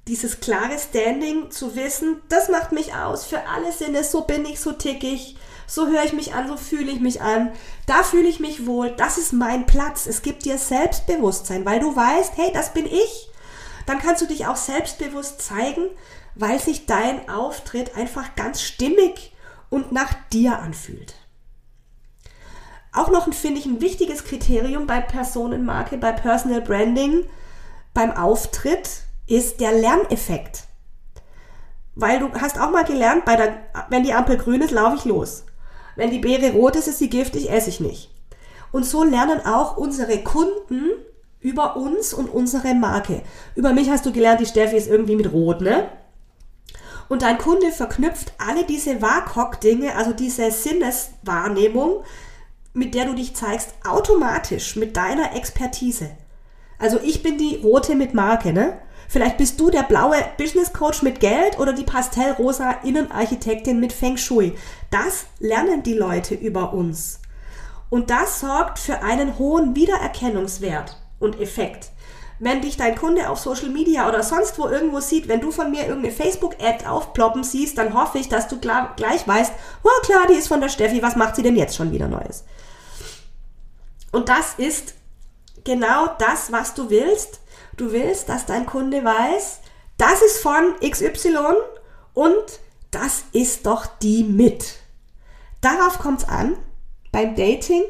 dieses 0.07 0.39
klare 0.39 0.77
Standing 0.79 1.51
zu 1.51 1.75
wissen, 1.75 2.21
das 2.29 2.49
macht 2.49 2.71
mich 2.71 2.93
aus 2.93 3.25
für 3.25 3.47
alle 3.47 3.71
Sinne, 3.71 4.03
so 4.03 4.21
bin 4.21 4.45
ich, 4.45 4.59
so 4.59 4.71
tick 4.71 5.03
ich, 5.03 5.37
so 5.67 5.87
höre 5.87 6.03
ich 6.03 6.13
mich 6.13 6.33
an, 6.33 6.47
so 6.47 6.57
fühle 6.57 6.91
ich 6.91 6.99
mich 6.99 7.21
an, 7.21 7.51
da 7.85 8.03
fühle 8.03 8.27
ich 8.27 8.39
mich 8.39 8.65
wohl, 8.65 8.91
das 8.91 9.17
ist 9.17 9.31
mein 9.31 9.65
Platz. 9.65 10.07
Es 10.07 10.21
gibt 10.21 10.45
dir 10.45 10.57
Selbstbewusstsein, 10.57 11.65
weil 11.65 11.79
du 11.79 11.95
weißt, 11.95 12.33
hey, 12.35 12.51
das 12.53 12.73
bin 12.73 12.85
ich. 12.85 13.29
Dann 13.85 13.99
kannst 13.99 14.21
du 14.21 14.27
dich 14.27 14.47
auch 14.47 14.57
selbstbewusst 14.57 15.41
zeigen, 15.41 15.89
weil 16.35 16.59
sich 16.59 16.85
dein 16.85 17.29
Auftritt 17.29 17.95
einfach 17.95 18.35
ganz 18.35 18.61
stimmig 18.61 19.33
und 19.69 19.91
nach 19.91 20.13
dir 20.31 20.59
anfühlt. 20.59 21.15
Auch 22.93 23.09
noch 23.09 23.33
finde 23.33 23.59
ich 23.59 23.65
ein 23.65 23.81
wichtiges 23.81 24.25
Kriterium 24.25 24.85
bei 24.85 24.99
Personenmarke, 24.99 25.97
bei 25.97 26.11
Personal 26.11 26.61
Branding, 26.61 27.25
beim 27.93 28.11
Auftritt 28.11 29.03
ist 29.32 29.60
der 29.60 29.72
Lerneffekt. 29.72 30.63
Weil 31.96 32.20
du 32.20 32.32
hast 32.34 32.60
auch 32.60 32.72
mal 32.72 32.84
gelernt, 32.84 33.26
bei 33.26 33.36
der, 33.36 33.58
wenn 33.89 34.04
die 34.04 34.13
Ampel 34.13 34.38
grün 34.38 34.62
ist, 34.62 34.72
laufe 34.72 34.98
ich 34.98 35.06
los. 35.06 35.46
Wenn 35.96 36.12
die 36.12 36.20
Beere 36.20 36.52
rot 36.52 36.76
ist, 36.76 36.88
ist 36.88 37.00
sie 37.00 37.10
giftig, 37.10 37.50
esse 37.50 37.70
ich 37.70 37.80
nicht. 37.80 38.10
Und 38.72 38.86
so 38.86 39.04
lernen 39.04 39.46
auch 39.46 39.78
unsere 39.78 40.17
Kunden 40.20 40.89
über 41.39 41.76
uns 41.76 42.13
und 42.13 42.30
unsere 42.30 42.74
Marke. 42.74 43.24
Über 43.56 43.74
mich 43.74 43.89
hast 43.89 44.06
du 44.06 44.13
gelernt, 44.13 44.39
die 44.39 44.46
Steffi 44.46 44.78
ist 44.78 44.88
irgendwie 44.88 45.15
mit 45.15 45.32
rot, 45.32 45.62
ne? 45.62 45.89
Und 47.10 47.24
dein 47.24 47.38
Kunde 47.38 47.72
verknüpft 47.72 48.32
alle 48.38 48.63
diese 48.63 49.02
WAKOK-Dinge, 49.02 49.96
also 49.96 50.13
diese 50.13 50.50
Sinneswahrnehmung, 50.50 52.06
mit 52.74 52.96
der 52.96 53.06
du 53.06 53.13
dich 53.13 53.36
zeigst, 53.36 53.74
automatisch 53.86 54.78
mit 54.78 54.96
deiner 54.96 55.36
Expertise. 55.36 56.12
Also 56.82 57.00
ich 57.04 57.22
bin 57.22 57.38
die 57.38 57.58
rote 57.58 57.96
mit 57.96 58.15
Marke, 58.15 58.52
ne? 58.52 58.80
Vielleicht 59.08 59.38
bist 59.38 59.60
du 59.60 59.70
der 59.70 59.84
blaue 59.84 60.17
Business 60.38 60.74
Coach 60.74 61.04
mit 61.04 61.20
Geld 61.20 61.60
oder 61.60 61.74
die 61.74 61.84
pastellrosa 61.84 62.72
Innenarchitektin 62.84 63.80
mit 63.80 63.94
Feng 63.94 64.17
Shui. 64.17 64.54
Das 64.89 65.26
lernen 65.39 65.84
die 65.84 65.94
Leute 65.94 66.34
über 66.34 66.74
uns. 66.74 67.20
Und 67.89 68.10
das 68.10 68.39
sorgt 68.39 68.80
für 68.80 69.04
einen 69.04 69.38
hohen 69.38 69.76
Wiedererkennungswert 69.76 70.98
und 71.20 71.39
Effekt. 71.39 71.91
Wenn 72.39 72.62
dich 72.62 72.78
dein 72.78 72.96
Kunde 72.96 73.30
auf 73.30 73.38
Social 73.38 73.70
Media 73.70 74.10
oder 74.10 74.24
sonst 74.24 74.58
wo 74.58 74.67
irgendwo 74.67 75.02
sieht, 75.02 75.28
wenn 75.28 75.41
du 75.41 75.52
von 75.52 75.70
mir 75.70 75.86
irgendeine 75.86 76.15
Facebook-Ad 76.15 76.88
aufploppen 76.88 77.44
siehst, 77.44 77.78
dann 77.78 77.94
hoffe 77.94 78.17
ich, 78.17 78.30
dass 78.30 78.48
du 78.48 78.60
gleich 78.60 79.28
weißt, 79.28 79.54
oh 79.84 80.06
klar, 80.06 80.26
die 80.28 80.36
ist 80.36 80.48
von 80.48 80.62
der 80.62 80.70
Steffi, 80.70 81.04
was 81.04 81.15
macht 81.15 81.36
sie 81.36 81.44
denn 81.44 81.58
jetzt 81.58 81.76
schon 81.76 81.91
wieder 81.91 82.08
Neues? 82.08 82.44
Und 84.12 84.30
das 84.30 84.56
ist 84.58 84.96
genau 85.63 86.08
das, 86.19 86.52
was 86.52 86.74
du 86.74 86.89
willst. 86.89 87.39
Du 87.78 87.91
willst, 87.91 88.30
dass 88.30 88.45
dein 88.45 88.65
Kunde 88.65 89.04
weiß, 89.04 89.62
das 89.97 90.21
ist 90.21 90.39
von 90.39 90.76
XY 90.80 91.38
und 92.13 92.60
das 92.91 93.24
ist 93.32 93.65
doch 93.65 93.86
die 93.86 94.24
mit. 94.24 94.76
Darauf 95.62 96.00
kommt 96.00 96.21
es 96.21 96.28
an, 96.28 96.58
beim 97.12 97.36
Dating 97.36 97.84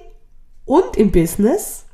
und 0.66 0.98
im 0.98 1.12
Business. 1.12 1.86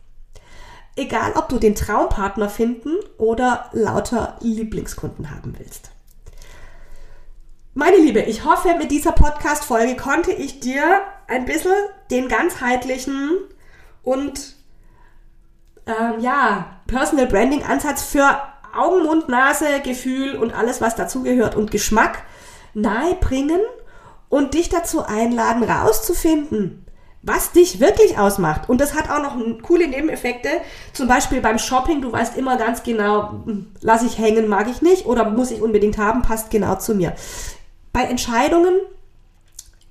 Egal, 0.96 1.34
ob 1.36 1.50
du 1.50 1.60
den 1.60 1.76
Traumpartner 1.76 2.50
finden 2.50 2.98
oder 3.18 3.70
lauter 3.74 4.38
Lieblingskunden 4.42 5.30
haben 5.30 5.56
willst. 5.58 5.92
Meine 7.76 7.98
Liebe, 7.98 8.22
ich 8.22 8.44
hoffe, 8.44 8.74
mit 8.80 8.90
dieser 8.90 9.12
Podcast-Folge 9.12 9.96
konnte 9.96 10.32
ich 10.32 10.60
dir 10.60 11.02
ein 11.28 11.46
bisschen 11.46 11.76
den 12.10 12.28
ganzheitlichen 12.28 13.38
und 14.02 14.57
ähm, 15.88 16.20
ja, 16.20 16.66
Personal 16.88 17.28
Branding 17.28 17.64
Ansatz 17.64 18.04
für 18.04 18.38
Augen, 18.76 19.04
Mund, 19.04 19.30
Nase, 19.30 19.82
Gefühl 19.84 20.36
und 20.36 20.54
alles, 20.54 20.82
was 20.82 20.96
dazugehört 20.96 21.56
und 21.56 21.72
Geschmack 21.72 22.24
nahe 22.74 23.16
bringen 23.16 23.60
und 24.30 24.54
dich 24.54 24.70
dazu 24.70 25.04
einladen, 25.04 25.64
rauszufinden, 25.64 26.86
was 27.24 27.52
dich 27.52 27.80
wirklich 27.80 28.18
ausmacht. 28.20 28.70
Und 28.70 28.82
das 28.82 28.94
hat 28.94 29.10
auch 29.10 29.22
noch 29.22 29.36
coole 29.64 29.88
Nebeneffekte. 29.88 30.50
Zum 30.94 31.08
Beispiel 31.08 31.42
beim 31.42 31.58
Shopping, 31.58 32.02
du 32.02 32.12
weißt 32.12 32.38
immer 32.38 32.58
ganz 32.58 32.84
genau, 32.84 33.32
hm, 33.46 33.72
lass 33.82 34.04
ich 34.04 34.18
hängen, 34.18 34.48
mag 34.48 34.70
ich 34.70 34.82
nicht 34.82 35.06
oder 35.06 35.30
muss 35.30 35.52
ich 35.52 35.62
unbedingt 35.62 35.98
haben, 35.98 36.22
passt 36.22 36.52
genau 36.52 36.76
zu 36.76 36.94
mir. 36.94 37.14
Bei 37.94 38.04
Entscheidungen 38.04 38.76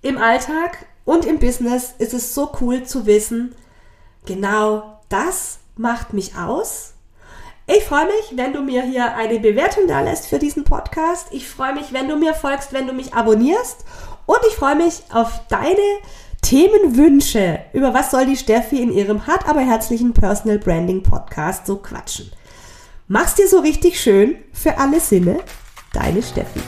im 0.03 0.19
Alltag 0.19 0.87
und 1.05 1.25
im 1.25 1.39
Business 1.39 1.95
ist 1.99 2.15
es 2.15 2.35
so 2.35 2.53
cool 2.61 2.85
zu 2.85 3.07
wissen, 3.07 3.55
genau 4.25 5.01
das 5.09 5.59
macht 5.77 6.13
mich 6.13 6.37
aus. 6.37 6.95
Ich 7.67 7.85
freue 7.85 8.07
mich, 8.07 8.37
wenn 8.37 8.53
du 8.53 8.63
mir 8.63 8.83
hier 8.83 9.15
eine 9.15 9.41
Bewertung 9.41 9.89
da 9.89 10.01
lässt 10.01 10.27
für 10.27 10.39
diesen 10.39 10.65
Podcast. 10.65 11.27
Ich 11.33 11.49
freue 11.49 11.75
mich, 11.75 11.93
wenn 11.93 12.09
du 12.09 12.17
mir 12.17 12.33
folgst, 12.33 12.73
wenn 12.73 12.87
du 12.87 12.93
mich 12.93 13.13
abonnierst. 13.15 13.85
Und 14.25 14.39
ich 14.49 14.55
freue 14.55 14.77
mich 14.77 15.03
auf 15.13 15.41
deine 15.49 15.77
Themenwünsche. 16.43 17.59
Über 17.73 17.93
was 17.93 18.13
soll 18.13 18.27
die 18.27 18.37
Steffi 18.37 18.81
in 18.81 18.93
ihrem 18.93 19.27
hart 19.27 19.49
aber 19.49 19.61
herzlichen 19.61 20.13
Personal 20.13 20.59
Branding 20.59 21.03
Podcast 21.03 21.67
so 21.67 21.77
quatschen? 21.77 22.31
Mach's 23.09 23.35
dir 23.35 23.49
so 23.49 23.59
richtig 23.61 24.01
schön 24.01 24.37
für 24.53 24.79
alle 24.79 25.01
Sinne. 25.01 25.41
Deine 25.93 26.23
Steffi. 26.23 26.61